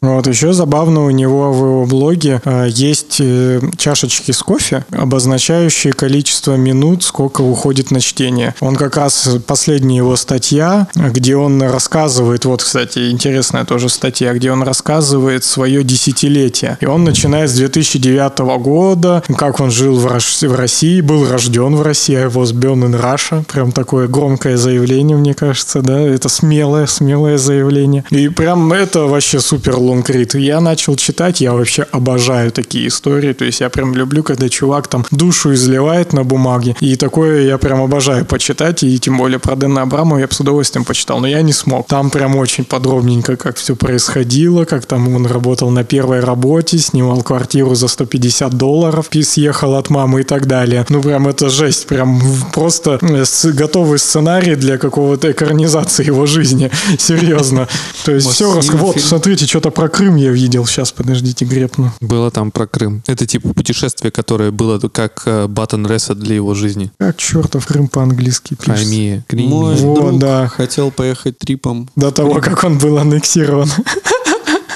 [0.00, 5.92] Вот еще забавно у него в его блоге э, есть э, чашечки с кофе, обозначающие
[5.92, 8.54] количество минут, сколько уходит на чтение.
[8.60, 14.52] Он как раз последняя его статья, где он рассказывает, вот, кстати, интересная тоже статья, где
[14.52, 16.76] он рассказывает свое десятилетие.
[16.80, 21.74] И он начинает с 2009 года, как он жил в, Раш- в России, был рожден
[21.76, 23.44] в России, I was born in Russia.
[23.44, 28.04] Прям такое громкое заявление, мне кажется, да, это смелое, смелое заявление.
[28.10, 30.34] И прям это вообще супер лонгрид.
[30.34, 34.88] Я начал читать, я вообще обожаю такие истории, то есть я прям люблю, когда чувак
[34.88, 39.56] там душу изливает на бумаге, и такое я прям обожаю почитать, и тем более про
[39.56, 41.86] Дэна Абрамова я бы с удовольствием почитал, но я не смог.
[41.86, 47.22] Там прям очень подробненько, как все происходило, как там он работал на первой работе, снимал
[47.22, 50.86] квартиру за 150 долларов, и съехал от мамы и так далее.
[50.88, 52.20] Ну прям это жесть, прям
[52.54, 56.37] просто э, готовый сценарий для какого-то экранизации его жизни.
[56.98, 57.68] Серьезно.
[58.04, 60.66] То есть все, вот, смотрите, что-то про Крым я видел.
[60.66, 61.92] Сейчас, подождите, грепну.
[62.00, 63.02] Было там про Крым.
[63.06, 66.90] Это типа путешествие, которое было как батон Реса для его жизни.
[66.98, 68.72] Как чертов Крым по-английски пишется.
[68.72, 69.24] Краймия.
[69.32, 70.48] Мой Вот, друг да.
[70.48, 71.88] хотел поехать трипом.
[71.96, 73.70] До того, как он был аннексирован.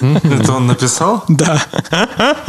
[0.23, 1.25] Это он написал?
[1.29, 1.63] Да.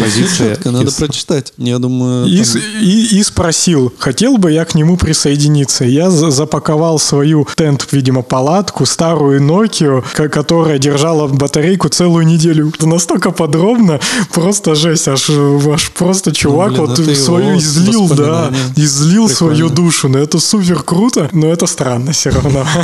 [0.00, 0.54] Позиция.
[0.54, 1.52] Четко, надо прочитать.
[1.58, 5.84] Я думаю, И, там- с- и- и спросил, хотел бы я к нему присоединиться.
[5.84, 12.72] Я за- запаковал свою тент, видимо, палатку, старую Nokia, ко- которая держала батарейку целую неделю.
[12.74, 14.00] Это настолько подробно,
[14.32, 20.08] просто жесть, аж, аж просто чувак блин, вот свою излил, да, излил свою душу.
[20.08, 22.64] Ну это супер круто, но это странно все равно.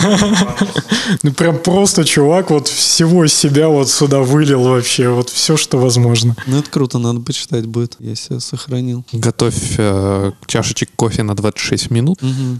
[1.22, 6.34] Ну прям просто чувак вот всего себя вот сюда вылил вообще, вот все, что возможно.
[6.46, 7.96] ну это круто, надо почитать будет.
[8.00, 9.04] Я себя сохранил.
[9.12, 12.18] Готовь э, чашечек кофе на 26 минут.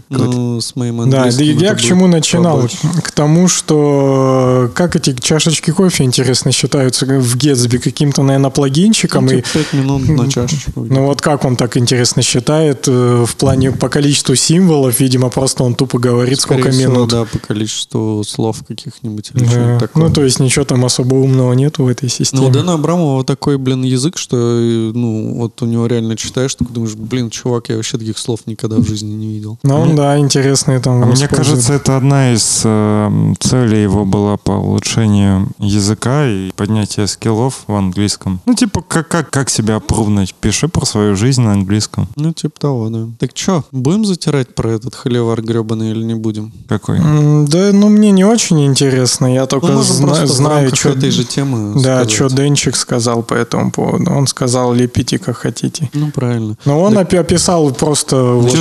[0.09, 2.55] Ну, с моим Да, да английским я к чему начинал?
[2.55, 2.77] побольше.
[3.03, 9.25] К тому, что как эти чашечки кофе, интересно, считаются в Гетсби каким-то, наверное, плагинчиком.
[9.25, 10.85] Ну, и, типа пять минут на чашечку.
[10.89, 15.63] ну вот как он так интересно считает э, в плане по количеству символов, видимо, просто
[15.63, 17.09] он тупо говорит, Скорее сколько всего, минут.
[17.09, 19.79] да, по количеству слов каких-нибудь или Да.
[19.79, 20.03] такое.
[20.07, 22.47] Ну, то есть ничего там особо умного нету в этой Ну, системе.
[22.47, 26.73] у Дэна Абрамова такой, блин, язык, что, э, ну, вот у него реально читаешь, такой
[26.73, 29.57] думаешь, блин, чувак, я вообще таких слов никогда в жизни не видел.
[29.63, 31.01] Ну, он, да, интересные там.
[31.03, 37.07] А Мне кажется, это одна из э, целей его была по улучшению языка и поднятию
[37.07, 38.39] скиллов в английском.
[38.45, 40.33] Ну, типа, как, как, как себя опрувнуть?
[40.35, 42.07] Пиши про свою жизнь на английском.
[42.15, 43.07] Ну, типа того, да.
[43.19, 46.51] Так что, будем затирать про этот холивар гребаный или не будем?
[46.67, 46.97] Какой?
[46.97, 49.33] М, Да, ну, мне не очень интересно.
[49.33, 50.89] Я только Ну, зна- знаю, что...
[51.13, 52.11] же темы Да, сказать.
[52.11, 54.11] что Денчик сказал по этому поводу.
[54.11, 55.89] Он сказал, лепите как хотите.
[55.93, 56.57] Ну, правильно.
[56.65, 58.53] Но он опи- описал просто вот?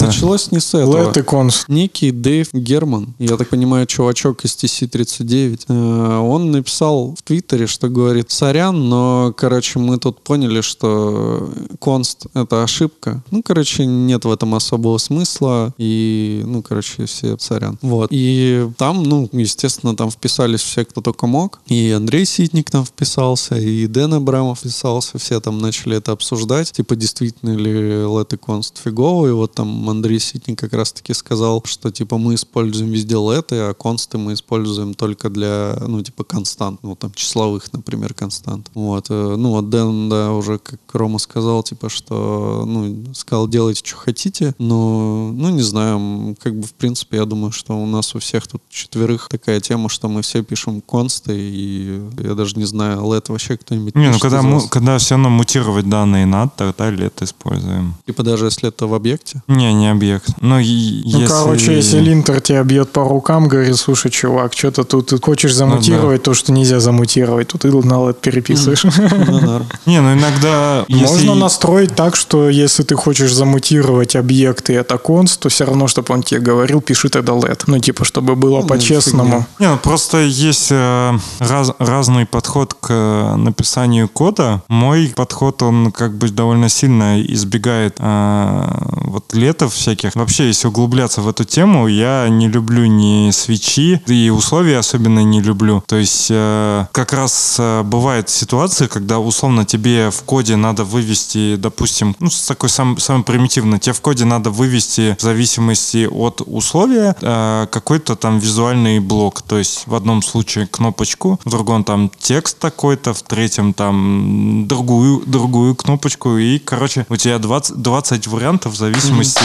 [0.00, 1.10] Началось не с этого.
[1.12, 1.64] Let и Const.
[1.68, 7.88] Некий Дэйв Герман, я так понимаю, чувачок из TC-39, э, он написал в Твиттере, что
[7.88, 13.22] говорит, сорян, но, короче, мы тут поняли, что конст— это ошибка.
[13.30, 17.78] Ну, короче, нет в этом особого смысла, и, ну, короче, все сорян.
[17.82, 18.08] Вот.
[18.12, 21.60] И там, ну, естественно, там вписались все, кто только мог.
[21.68, 26.96] И Андрей Ситник там вписался, и Дэн Абрамов вписался, все там начали это обсуждать, типа,
[26.96, 29.34] действительно ли Let и конст фиговый.
[29.34, 34.16] Вот там Андрей Ситник как раз-таки сказал, что, типа, мы используем везде леты, а консты
[34.16, 38.70] мы используем только для, ну, типа, констант, ну, там, числовых, например, констант.
[38.72, 39.06] Вот.
[39.10, 43.98] э, Ну, вот Дэн, да, уже, как Рома сказал, типа, что, ну, сказал, делайте, что
[43.98, 48.20] хотите, но, ну, не знаю, как бы, в принципе, я думаю, что у нас у
[48.20, 53.12] всех тут четверых такая тема, что мы все пишем консты, и я даже не знаю,
[53.12, 54.66] лет вообще кто-нибудь Не, ну когда, му- вас?
[54.68, 57.94] когда все равно мутировать данные надо, тогда лет используем.
[58.06, 59.42] Типа даже если это в объекте?
[59.48, 60.28] Не, не объект.
[60.40, 61.26] Но и- Ну, если...
[61.26, 66.22] короче, если линтер тебя бьет по рукам, говорит, слушай, чувак, что-то тут ты хочешь замутировать
[66.22, 68.84] то, что нельзя замутировать, тут ты на LED переписываешь.
[69.28, 69.62] Ну.
[69.86, 70.84] Не, ну иногда...
[70.88, 76.14] Можно настроить так, что если ты хочешь замутировать объекты, это конст, то все равно, чтобы
[76.14, 77.64] он тебе говорил, пиши тогда LED.
[77.66, 79.46] Ну, типа, чтобы было Ну, по-честному.
[79.58, 81.18] Не, ну просто есть э,
[81.50, 84.62] раз- разный подход к э, написанию кода.
[84.68, 88.64] Мой подход, он как бы довольно сильно избегает э,
[89.04, 90.14] вот летов всяких.
[90.14, 95.40] Вообще, если углубляться в эту тему, я не люблю ни свечи, и условия особенно не
[95.40, 95.82] люблю.
[95.86, 101.56] То есть э, как раз э, бывают ситуации, когда условно тебе в коде надо вывести,
[101.56, 107.14] допустим, ну, такой сам, самый примитивный, тебе в коде надо вывести в зависимости от условия
[107.20, 109.42] э, какой-то там визуальный блок.
[109.42, 115.22] То есть в одном случае кнопочку, в другом там текст такой-то, в третьем там другую,
[115.26, 116.36] другую кнопочку.
[116.36, 119.42] И, короче, у тебя 20, 20 вариантов в зависимости...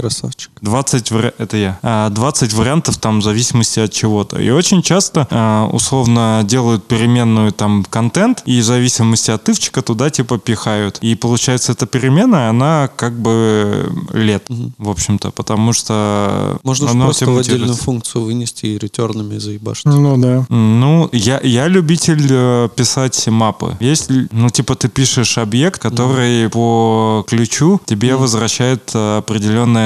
[0.00, 0.50] Красавчик.
[0.62, 1.32] 20 вари...
[1.36, 1.78] это я.
[1.82, 4.40] А, 20 вариантов там в зависимости от чего-то.
[4.40, 10.08] И очень часто а, условно делают переменную там контент и в зависимости от тывчика туда
[10.08, 10.98] типа пихают.
[11.02, 14.46] И получается эта переменная, она как бы лет,
[14.78, 19.84] в общем-то, потому что Можно же она просто в отдельную функцию вынести и ретернами заебашить.
[19.84, 20.46] Ну да.
[20.48, 23.76] Ну, я, я любитель э, писать мапы.
[23.80, 29.22] Есть, ну, типа, ты пишешь объект, который по ключу тебе возвращает э,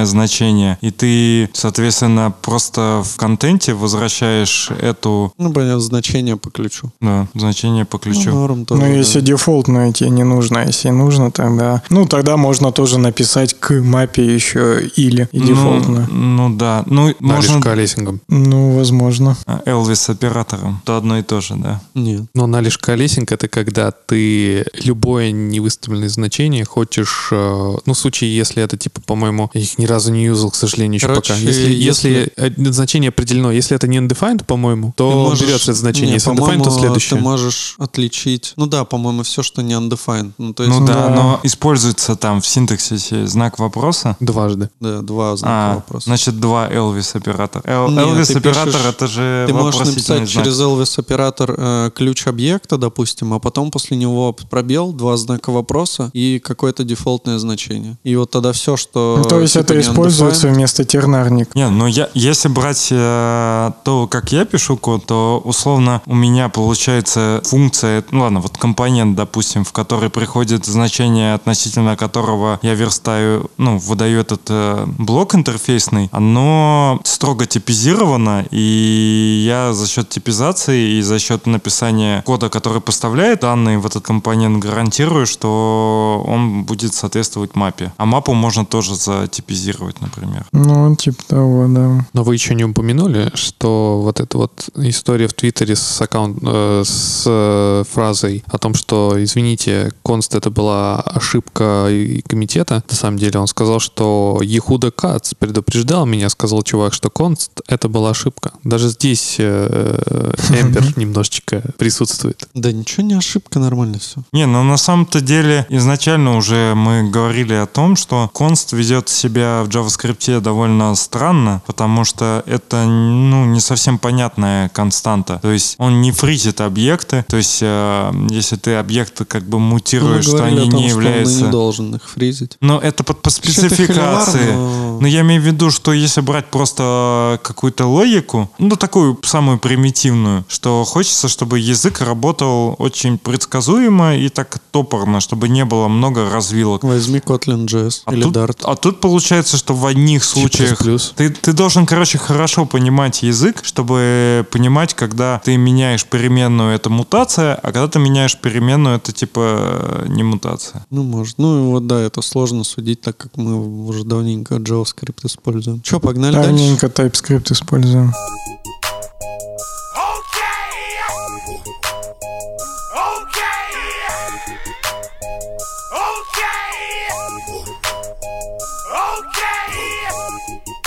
[0.05, 0.79] определенное значение.
[0.81, 6.91] И ты, соответственно, просто в контенте возвращаешь эту, Ну, понятно, значение по ключу.
[7.01, 8.31] да, значение по Ну, ключу.
[8.31, 8.95] норм тоже, Ну, да.
[8.95, 11.83] если дефолтное тебе не нужно, а если нужно, тогда...
[11.91, 16.09] Ну, тогда можно тоже написать к мапе еще или и Ну, дефолтно.
[16.11, 16.83] Ну, да.
[16.87, 18.21] Ну, Да, лишь можно колесингом.
[18.29, 19.37] Ну, возможно.
[19.47, 20.81] а, Элвис оператором.
[20.85, 21.81] То одно и то же, да.
[21.95, 22.23] Нет.
[22.35, 28.35] Но на лишь колесинг это когда ты любое невыставленное значение хочешь, э, ну в случае,
[28.37, 31.45] если это типа, по-моему, их ни разу не юзал, к сожалению, еще Короче, пока.
[31.47, 32.33] Если, если...
[32.37, 36.09] э, значение определено, если это не undefined, по-моему, Ты то можешь- берется это значение.
[36.09, 37.19] Не, если undefined, то следующее.
[37.19, 38.53] Ты можешь отличить...
[38.57, 40.33] Ну да, по-моему, все, что не undefined.
[40.39, 41.11] Ну, то есть, Ну да, да.
[41.11, 44.17] но используется там в синтаксисе знак вопроса.
[44.21, 44.71] Дважды.
[44.81, 46.05] да, два знака А, вопроса.
[46.07, 47.63] значит, два Elvis оператора.
[47.67, 50.29] Эл- Нет, Elvis ты оператор пишешь- это же Ты можешь написать знак.
[50.29, 56.11] через Elvis оператор э, ключ объекта, допустим, а потом после него пробел, два знака вопроса
[56.13, 57.97] и какое-то дефолтное значение.
[58.05, 59.17] И вот тогда все, что...
[59.23, 61.55] Ну, то есть типа это используется undefined, вместо тернарник.
[61.55, 66.49] Не, ну я, если брать э, то, как я пишу код, то условно у меня
[66.49, 73.51] получается функция, ну ладно, вот компонент, допустим, в который приходит значение, относительно которого я верстаю,
[73.57, 81.03] ну, выдаю этот э, блок интерфейсный, оно строго типизировано, и я за счет типизации и
[81.03, 87.55] за счет написания кода, который поставляет данные в этот компонент, гарантирую, что он будет соответствовать
[87.55, 87.93] мапе.
[87.97, 89.64] А мапу можно тоже затипизировать,
[90.01, 90.47] например.
[90.53, 92.07] Ну, типа того, да.
[92.13, 96.83] Но вы еще не упомянули, что вот эта вот история в Твиттере с, аккаунт, э,
[96.85, 102.83] с э, фразой о том, что, извините, конст это была ошибка и комитета.
[102.89, 107.89] На самом деле он сказал, что Ехуда Кац предупреждал меня, сказал чувак, что конст это
[107.89, 108.53] была ошибка.
[108.65, 112.49] Даже здесь э, Эмбер немножечко присутствует.
[112.55, 114.23] Да ничего не ошибка, нормально все.
[114.33, 119.54] Не, ну на самом-то деле изначально уже мы говорили о том, что конст ведет себя
[119.63, 125.39] в JavaScript довольно странно, потому что это ну, не совсем понятная константа.
[125.43, 130.25] То есть он не фризит объекты, то есть э, если ты объекты как бы мутируешь,
[130.25, 131.39] что они не являются...
[131.39, 132.57] он не должен их фризить.
[132.61, 134.53] Но это по, по спецификации.
[134.53, 134.85] но...
[135.01, 140.45] Но я имею в виду, что если брать просто какую-то логику, ну, такую самую примитивную,
[140.49, 146.85] что хочется, чтобы язык работал очень предсказуемо и так топорно, чтобы не было много развилок.
[146.85, 148.59] Возьми Kotlin JS А или тут, Dart.
[148.65, 150.79] а тут получается, что в одних случаях
[151.17, 157.55] ты, ты должен, короче, хорошо понимать язык, чтобы понимать, когда ты меняешь переменную, это мутация,
[157.55, 160.85] а когда ты меняешь переменную, это типа не мутация.
[160.91, 161.39] Ну, может.
[161.39, 165.83] Ну, вот да, это сложно судить, так как мы уже давненько JavaScript используем.
[165.83, 166.51] Че, погнали дальше?
[166.51, 168.13] Давненько TypeScript используем.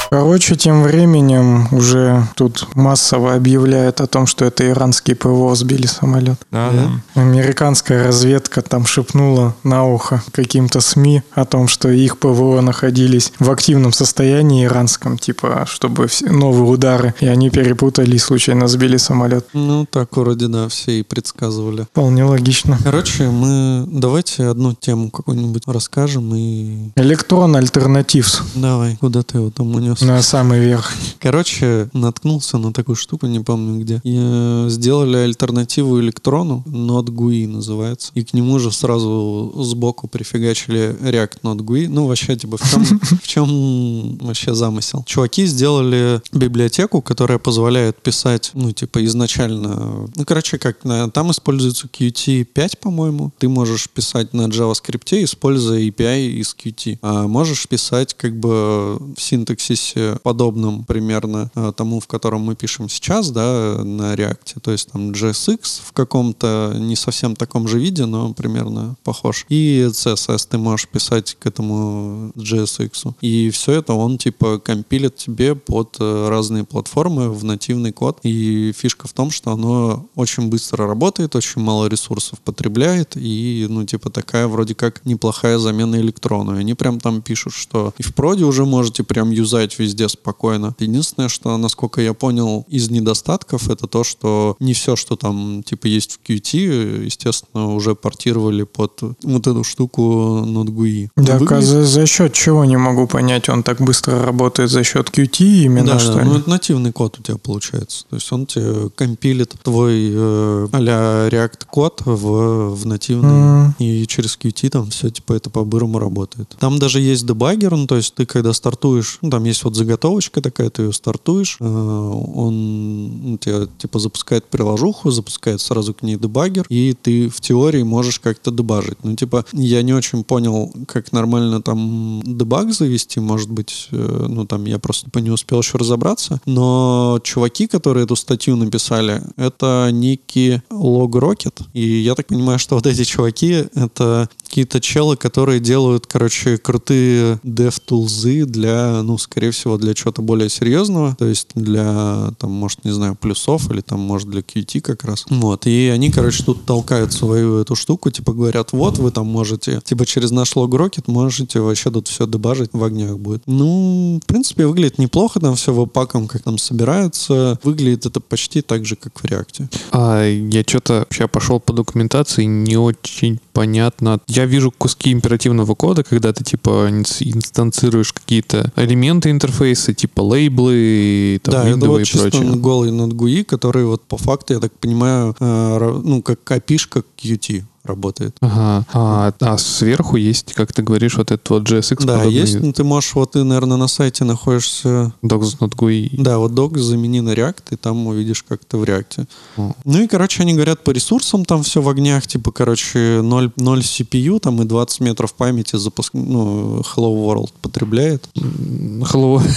[0.09, 6.39] Короче, тем временем уже тут массово объявляют о том, что это иранские ПВО сбили самолет.
[6.51, 7.21] Да, Да?
[7.21, 13.51] Американская разведка там шепнула на ухо каким-то СМИ о том, что их ПВО находились в
[13.51, 19.47] активном состоянии иранском, типа, чтобы все новые удары, и они перепутали и случайно сбили самолет.
[19.53, 21.83] Ну, так вроде, да, все и предсказывали.
[21.83, 22.77] Вполне логично.
[22.83, 26.91] Короче, мы давайте одну тему какую-нибудь расскажем и...
[26.95, 29.96] Электрон альтернативс Давай, куда ты его там унес?
[30.01, 30.93] На самый верх.
[31.19, 34.01] Короче, наткнулся на такую штуку, не помню где.
[34.03, 38.11] И, э, сделали альтернативу электрону, Node GUI называется.
[38.13, 41.87] И к нему же сразу сбоку прифигачили React Node GUI.
[41.89, 45.03] Ну, вообще, типа, в чем, в чем вообще замысел?
[45.07, 50.07] Чуваки сделали библиотеку, которая позволяет писать, ну, типа, изначально...
[50.15, 53.31] Ну, короче, как, на- там используется Qt 5, по-моему.
[53.37, 56.99] Ты можешь писать на JavaScript, используя API из Qt.
[57.01, 59.86] А можешь писать, как бы, в синтаксисе
[60.23, 64.59] подобном примерно э, тому, в котором мы пишем сейчас, да, на React.
[64.61, 69.45] То есть там JSX в каком-то не совсем таком же виде, но примерно похож.
[69.49, 73.13] И CSS ты можешь писать к этому JSX.
[73.21, 78.19] И все это он типа компилит тебе под э, разные платформы в нативный код.
[78.23, 83.85] И фишка в том, что оно очень быстро работает, очень мало ресурсов потребляет, и, ну,
[83.85, 86.55] типа, такая вроде как неплохая замена электрону.
[86.55, 90.75] И они прям там пишут, что и в проде уже можете прям юзать везде спокойно.
[90.79, 95.87] Единственное, что, насколько я понял, из недостатков, это то, что не все, что там, типа,
[95.87, 101.09] есть в Qt, естественно, уже портировали под вот эту штуку Node.GUI.
[101.15, 103.49] Так, а Выглядит- за, за счет чего не могу понять?
[103.49, 106.29] Он так быстро работает за счет Qt именно, да, что да, ли?
[106.29, 108.05] ну это нативный код у тебя получается.
[108.09, 113.29] То есть он тебе компилит твой э, а-ля React код в, в нативный.
[113.29, 113.75] М.
[113.79, 116.55] И через Qt там все типа это по-бырому работает.
[116.59, 120.41] Там даже есть дебаггер, ну то есть ты когда стартуешь, ну там есть вот заготовочка
[120.41, 126.15] такая, ты ее стартуешь, э, он ну, тебе типа запускает приложуху, запускает сразу к ней
[126.15, 128.97] дебаггер, и ты в теории можешь как-то дебажить.
[129.03, 134.45] Ну, типа, я не очень понял, как нормально там дебаг завести, может быть, э, ну,
[134.45, 140.61] там я просто не успел еще разобраться, но чуваки, которые эту статью написали, это некий
[140.71, 146.07] Log Rocket, и я так понимаю, что вот эти чуваки, это какие-то челы, которые делают,
[146.07, 152.51] короче, крутые dev-тулзы для, ну, скорее всего, для чего-то более серьезного, то есть для, там,
[152.51, 155.25] может, не знаю, плюсов или там, может, для QT как раз.
[155.29, 159.81] Вот, и они, короче, тут толкают свою эту штуку, типа говорят, вот вы там можете,
[159.83, 163.43] типа через наш лог-рокет можете вообще тут все дебажить в огнях будет.
[163.45, 168.85] Ну, в принципе, выглядит неплохо, там все веб-паком как там собирается, выглядит это почти так
[168.85, 169.69] же, как в реакте.
[169.91, 174.19] А я что-то вообще пошел по документации, не очень понятно.
[174.27, 181.53] Я вижу куски императивного кода, когда ты типа инстанцируешь какие-то элементы интерфейса, типа лейблы, там,
[181.53, 182.55] да, это вот и чисто прочее.
[182.55, 187.63] голый над GUI, который вот по факту, я так понимаю, э, ну, как копишка Qt
[187.87, 188.35] работает.
[188.41, 188.85] Ага.
[188.93, 192.73] А, а сверху есть, как ты говоришь, вот этот вот JSX Да, подобный есть, ну,
[192.73, 195.13] ты можешь, вот ты, наверное, на сайте находишься...
[195.23, 196.09] docs.gui.
[196.13, 199.27] Да, вот docs замени на React, и там увидишь как-то в React.
[199.57, 199.73] О.
[199.85, 203.79] Ну и, короче, они говорят по ресурсам, там все в огнях, типа, короче, 0, 0
[203.79, 206.13] CPU, там и 20 метров памяти запуск...
[206.13, 208.27] ну, Hello World потребляет.
[208.35, 209.41] Hello.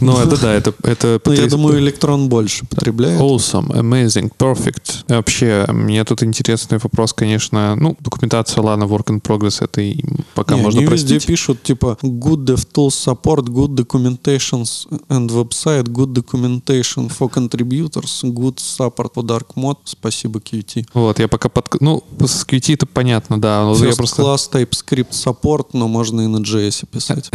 [0.00, 0.74] Ну, это да, это...
[0.82, 3.20] это Ну, я думаю, электрон больше потребляет.
[3.20, 5.04] Awesome, amazing, perfect.
[5.08, 7.76] Вообще, мне тут интересный вопрос, конечно.
[7.76, 10.02] Ну, документация, ладно, work in progress, это и
[10.34, 11.26] пока Не, можно везде простить.
[11.26, 19.12] пишут, типа, good DevTools support, good documentations and website, good documentation for contributors, good support
[19.14, 19.78] for dark mode.
[19.84, 20.86] Спасибо, Qt.
[20.94, 21.80] Вот, я пока под...
[21.80, 23.64] Ну, с Qt это понятно, да.
[23.64, 24.22] но я First просто...
[24.22, 27.30] class TypeScript support, но можно и на JS писать.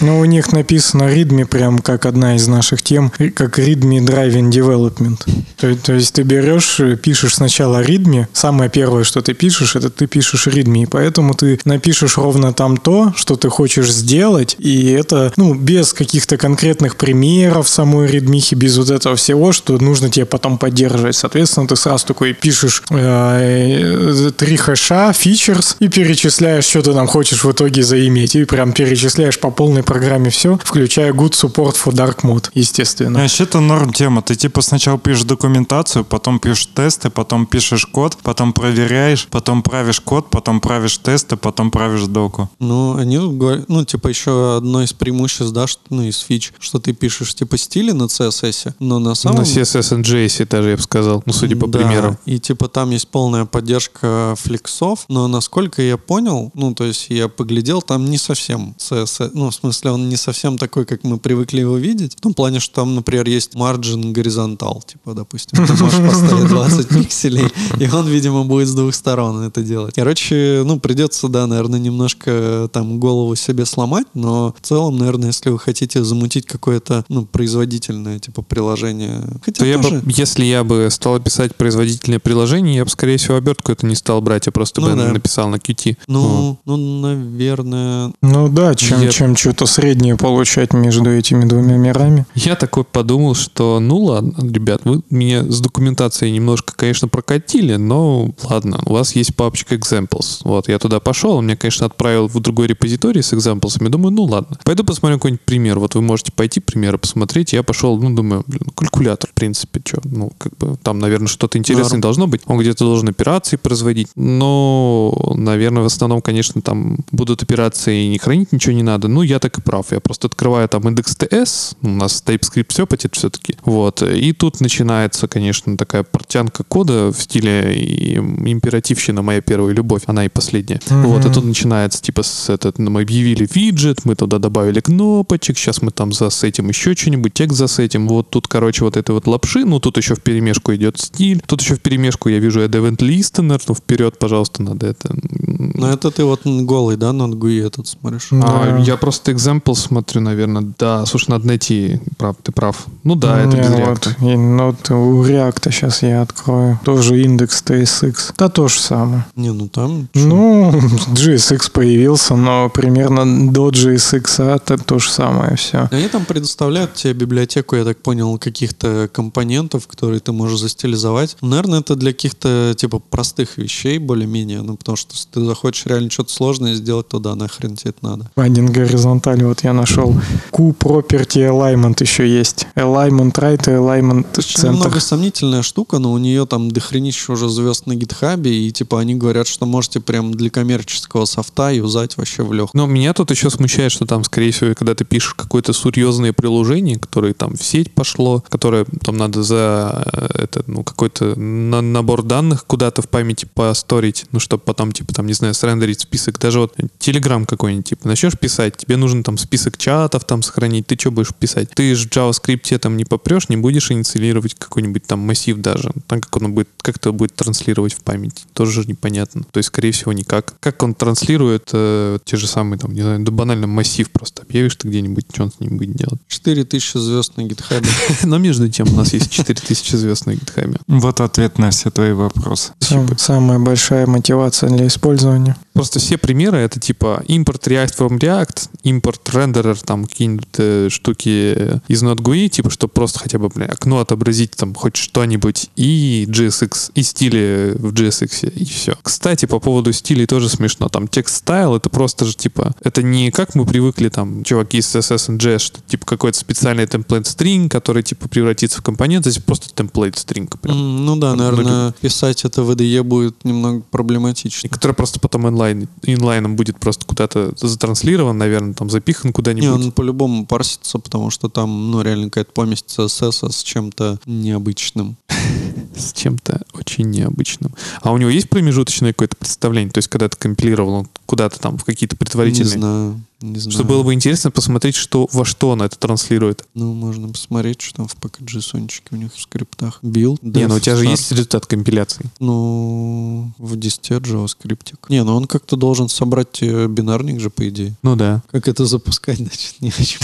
[0.00, 5.20] Ну, у них написано readme прям как одна из наших тем, как readme driving development.
[5.56, 9.90] То, то есть ты берешь, э, пишешь сначала readme, самое первое, что ты пишешь, это
[9.90, 14.90] ты пишешь readme, и поэтому ты напишешь ровно там то, что ты хочешь сделать, и
[14.90, 20.26] это, ну, без каких-то конкретных примеров самой readme, без вот этого всего, что нужно тебе
[20.26, 21.16] потом поддерживать.
[21.16, 27.44] Соответственно, ты сразу такой пишешь э, три хэша, features, и перечисляешь, что ты там хочешь
[27.44, 32.22] в итоге заиметь, и прям перечисляешь по полной программе все, включая good support for dark
[32.22, 33.20] mode, естественно.
[33.20, 34.22] Вообще это норм тема.
[34.22, 40.00] Ты типа сначала пишешь документацию, потом пишешь тесты, потом пишешь код, потом проверяешь, потом правишь
[40.00, 42.50] код, потом правишь тесты, потом правишь доку.
[42.58, 46.92] Ну, они ну, типа, еще одно из преимуществ, да, что, ну, из фич, что ты
[46.92, 50.82] пишешь, типа, стили на CSS, но на самом На CSS и JS даже, я бы
[50.82, 51.22] сказал.
[51.26, 52.18] Ну, судя по Да, примерам.
[52.26, 57.28] И типа там есть полная поддержка флексов, но насколько я понял, ну то есть я
[57.28, 61.60] поглядел, там не совсем CSS, ну в смысле он не совсем такой, как мы привыкли
[61.60, 62.14] его видеть.
[62.16, 66.88] В том плане, что там, например, есть margin горизонтал, типа, допустим, ты можешь поставить 20
[66.88, 67.48] пикселей,
[67.78, 69.94] и он, видимо, будет с двух сторон это делать.
[69.94, 75.50] Короче, ну придется, да, наверное, немножко там голову себе сломать, но в целом, наверное, если
[75.50, 80.00] вы хотите замутить какое-то, ну, производительное, типа, приложение, хотя То я тоже...
[80.00, 83.94] бы, если я бы стал писать производительное приложение, я бы, скорее всего, обертку это не
[83.94, 85.12] стал брать, я просто Ну бы да.
[85.12, 85.96] написал на Qt.
[86.06, 92.26] Ну, ну, наверное, Ну да, чем, Я- чем что-то среднее получать между этими двумя мирами.
[92.34, 98.30] Я такой подумал, что ну ладно, ребят, вы меня с документацией немножко, конечно, прокатили, но
[98.44, 100.40] ладно, у вас есть папочка examples.
[100.44, 103.78] Вот, я туда пошел, он меня, конечно, отправил в другой репозиторий с examples.
[103.94, 104.58] Думаю, ну ладно.
[104.64, 105.78] Пойду посмотрю какой-нибудь пример.
[105.78, 107.52] Вот вы можете пойти примеры посмотреть.
[107.52, 111.58] Я пошел, ну, думаю, блин, калькулятор, в принципе, что, ну, как бы там, наверное, что-то
[111.58, 112.00] интересное Норм.
[112.00, 112.42] должно быть.
[112.46, 114.08] Он где-то должен операции производить.
[114.16, 119.08] Но, наверное, в основном, конечно, там будут операции и не хранить ничего не надо.
[119.08, 119.92] Ну, я так и прав.
[119.92, 121.76] Я просто открываю там индекс TS.
[121.82, 123.56] У нас TypeScript все потит все-таки.
[123.64, 124.02] Вот.
[124.02, 127.76] И тут начинается, конечно, такая портянка кода в стиле
[128.16, 130.02] императивщина моя первая любовь.
[130.06, 130.80] Она и последняя.
[130.90, 131.02] Мгм.
[131.06, 131.24] Вот.
[131.24, 135.90] И тут начинается типа с этот, мы объявили виджет, мы туда добавили кнопочек, сейчас мы
[135.90, 138.08] там засетим еще что-нибудь, текст засетим.
[138.08, 139.64] Вот тут, короче, вот этой вот лапши.
[139.64, 141.40] Ну, тут еще в перемешку идет стиль.
[141.46, 143.60] Тут еще в перемешку я вижу add event listener.
[143.68, 145.14] Ну, вперед, пожалуйста, надо это.
[145.14, 147.24] ну это ты вот голый, да, на
[147.66, 148.28] этот смотришь?
[148.32, 148.78] А, Да.
[148.78, 150.72] я просто example смотрю, наверное.
[150.78, 152.00] Да, слушай, надо найти.
[152.16, 152.86] Прав, ты прав.
[153.02, 154.16] Ну да, это Не, без вот, реакта.
[154.20, 156.78] и, ну, вот у React сейчас я открою.
[156.84, 158.34] Тоже индекс TSX.
[158.36, 159.24] Да то же самое.
[159.36, 160.08] Не, ну там...
[160.14, 160.70] Ну,
[161.12, 165.88] JSX появился, но примерно до JSX это то же самое все.
[165.90, 171.36] Они там предоставляют тебе библиотеку, я так понял, каких-то компонентов, которые ты можешь застилизовать.
[171.40, 176.10] Наверное, это для каких-то, типа, простых вещей более-менее, ну, потому что если ты захочешь реально
[176.10, 178.30] что-то сложное сделать, то да, нахрен тебе это надо.
[178.36, 179.44] Один горизонталь назвали.
[179.44, 180.14] Вот я нашел
[180.52, 182.66] Q Property Alignment еще есть.
[182.74, 184.26] Alignment Right и Alignment
[184.64, 185.00] Немного Center.
[185.00, 189.46] сомнительная штука, но у нее там дохренища уже звезд на гитхабе, и типа они говорят,
[189.46, 192.80] что можете прям для коммерческого софта юзать вообще в легкую.
[192.80, 196.98] Но меня тут еще смущает, что там, скорее всего, когда ты пишешь какое-то серьезное приложение,
[196.98, 202.22] которое там в сеть пошло, которое там надо за э, это, ну, какой-то на- набор
[202.22, 206.38] данных куда-то в памяти посторить, ну, чтобы потом, типа, там, не знаю, срендерить список.
[206.38, 210.96] Даже вот Telegram какой-нибудь, типа, начнешь писать, тебе нужен там список чатов там сохранить, ты
[210.98, 211.70] что будешь писать?
[211.74, 215.90] Ты же в JavaScript там не попрешь, не будешь инициалировать какой-нибудь там массив даже.
[216.06, 219.44] Так как он будет, как это будет транслировать в память, тоже же непонятно.
[219.50, 220.54] То есть, скорее всего, никак.
[220.60, 224.76] Как он транслирует э, те же самые, там, не знаю, да банально массив просто объявишь
[224.76, 226.20] ты где-нибудь, что он с ним будет делать.
[226.28, 227.88] 4000 звезд на гитхабе.
[228.22, 230.78] Но между тем у нас есть 4000 звезд на гитхабе.
[230.86, 232.72] Вот ответ на все твои вопросы.
[232.80, 235.56] Сам- самая большая мотивация для использования.
[235.74, 241.80] Просто все примеры это типа импорт React from React, импорт рендерер, там какие-нибудь э, штуки
[241.88, 246.92] из Node.GUI, типа, чтобы просто хотя бы, бля, окно отобразить там хоть что-нибудь, и JSX,
[246.94, 248.96] и стили в JSX, и все.
[249.02, 250.88] Кстати, по поводу стилей тоже смешно.
[250.88, 254.86] Там текст стайл это просто же типа, это не как мы привыкли там, чуваки из
[254.94, 259.42] CSS and JS, что типа какой-то специальный template string, который типа превратится в компонент, здесь
[259.42, 260.48] просто template string.
[260.58, 260.76] Прям.
[260.76, 264.68] М, Ну да, наверное, писать это в IDE будет немного проблематично.
[264.68, 269.68] И который просто потом инлайн, инлайном будет просто куда-то затранслирован, наверное, там запихан Не, куда-нибудь.
[269.68, 275.16] он по-любому парсится, потому что там, ну, реально какая-то помесь CSS с чем-то необычным.
[275.96, 277.72] с чем-то очень необычным.
[278.02, 279.92] А у него есть промежуточное какое-то представление?
[279.92, 282.78] То есть, когда ты компилировал он куда-то там в какие-то Не предварительные...
[282.78, 283.72] знаю, не знаю.
[283.72, 286.64] Что было бы интересно посмотреть, что, во что он это транслирует.
[286.74, 289.98] Ну, можно посмотреть, что там в package.json у них в скриптах.
[290.02, 292.26] Build, Не, ну у тебя же есть результат компиляции.
[292.40, 294.94] Ну, в 10 JavaScript.
[295.08, 297.94] Не, ну он как-то должен собрать э, бинарник же, по идее.
[298.02, 298.42] Ну да.
[298.50, 300.18] Как это запускать, значит, не очень.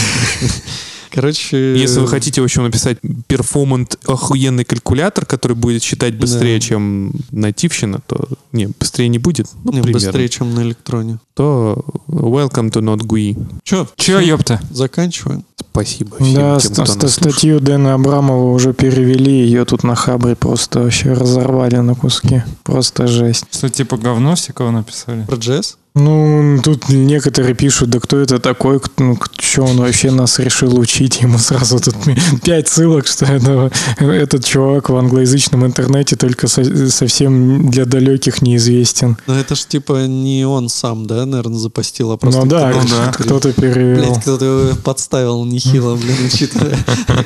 [1.13, 1.77] Короче...
[1.77, 2.97] Если вы хотите, в общем, написать
[3.27, 6.65] перформант охуенный калькулятор, который будет считать быстрее, Да.
[6.65, 9.47] чем нативщина, то не, быстрее не будет.
[9.63, 9.93] Ну, Не, примерно.
[10.07, 11.19] быстрее, чем на электроне.
[11.33, 13.37] То welcome to not GUI.
[13.63, 13.87] Че?
[13.95, 14.59] Че, ёпта?
[14.71, 15.43] Заканчиваем.
[15.71, 19.83] Спасибо всем Да, тем, ст- кто ст- нас статью Дэна Абрамова уже перевели, ее тут
[19.83, 22.43] на Хабре просто вообще разорвали на куски.
[22.63, 23.45] Просто жесть.
[23.51, 25.23] Что, типа говно всякого написали?
[25.25, 25.75] Про JS?
[25.93, 31.21] Ну, тут некоторые пишут, да кто это такой, ну, что он вообще нас решил учить,
[31.21, 31.95] ему сразу тут
[32.43, 39.17] пять ссылок, что это, этот чувак в англоязычном интернете только со- совсем для далеких неизвестен.
[39.27, 42.87] Ну это ж типа не он сам, да, наверное, запостил, а просто ну да, кто-то
[42.87, 43.11] ну да.
[43.11, 44.05] кто-то перевел.
[44.05, 46.77] Блять, кто-то его подставил нехило, блин, учитывая,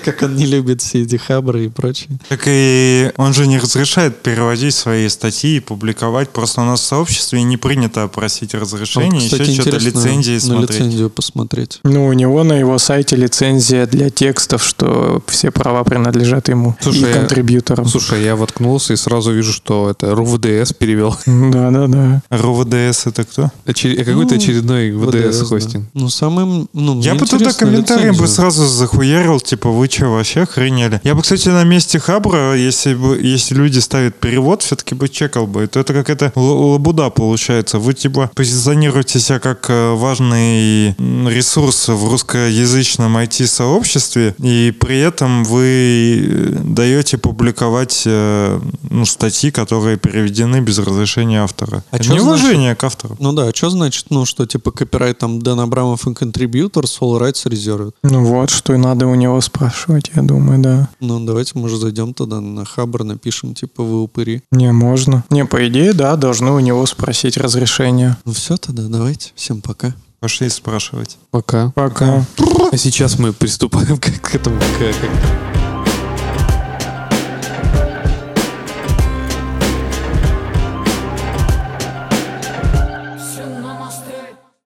[0.04, 2.18] как он не любит все эти хабры и прочее.
[2.30, 6.32] Так и он же не разрешает переводить свои статьи и публиковать.
[6.32, 10.40] Просто у нас в сообществе не принято просить разрешения, Вот, еще что-то интересно лицензии на
[10.40, 10.70] смотреть.
[10.80, 11.80] лицензию посмотреть.
[11.84, 17.12] Ну, у него на его сайте лицензия для текстов, что все права принадлежат ему Слушай,
[17.12, 17.86] и контрибьюторам.
[17.88, 21.16] Слушай, я воткнулся и сразу вижу, что это РУВДС перевел.
[21.26, 22.22] Да-да-да.
[22.30, 23.52] РУВДС это кто?
[23.66, 25.46] Очер- Какой-то Ну, очередной VDS, ВДС да.
[25.46, 25.86] хостинг.
[25.94, 31.00] Ну, самым, ну, Я бы туда комментарием бы сразу захуярил, типа, вы что, вообще охренели?
[31.04, 35.48] Я бы, кстати, на месте Хабра, если бы, если люди ставят перевод, все-таки бы чекал
[35.48, 35.68] бы.
[35.68, 37.80] То это какая-то л- лабуда получается.
[37.80, 40.94] Вы, типа, позиционируете себя как э, важный
[41.28, 48.60] ресурс в русскоязычном IT-сообществе, и при этом вы э, даете публиковать э,
[48.92, 51.84] ну, статьи, которые переведены без разрешения автора.
[51.90, 53.18] А это неуважение к автору.
[53.20, 57.50] Ну да, что значит, ну, что типа копирайт там Дэн Абрамов и контрибьютор, Soul Rights
[57.50, 57.96] резервит?
[58.04, 60.90] Ну вот, что и надо у него спрашивать, я думаю, да.
[61.00, 64.44] Ну, давайте, может, зайдем туда на Хабр, напишем, типа, вы упыри.
[64.52, 65.24] Не, можно.
[65.32, 68.18] Не, по идее, да, должны у него спросить разрешение.
[68.24, 69.32] Ну все тогда, давайте.
[69.36, 69.96] Всем пока.
[70.20, 71.18] Пошли спрашивать.
[71.32, 71.72] Пока.
[71.72, 72.26] Пока.
[72.72, 75.55] А сейчас мы приступаем к, к этому, к- к-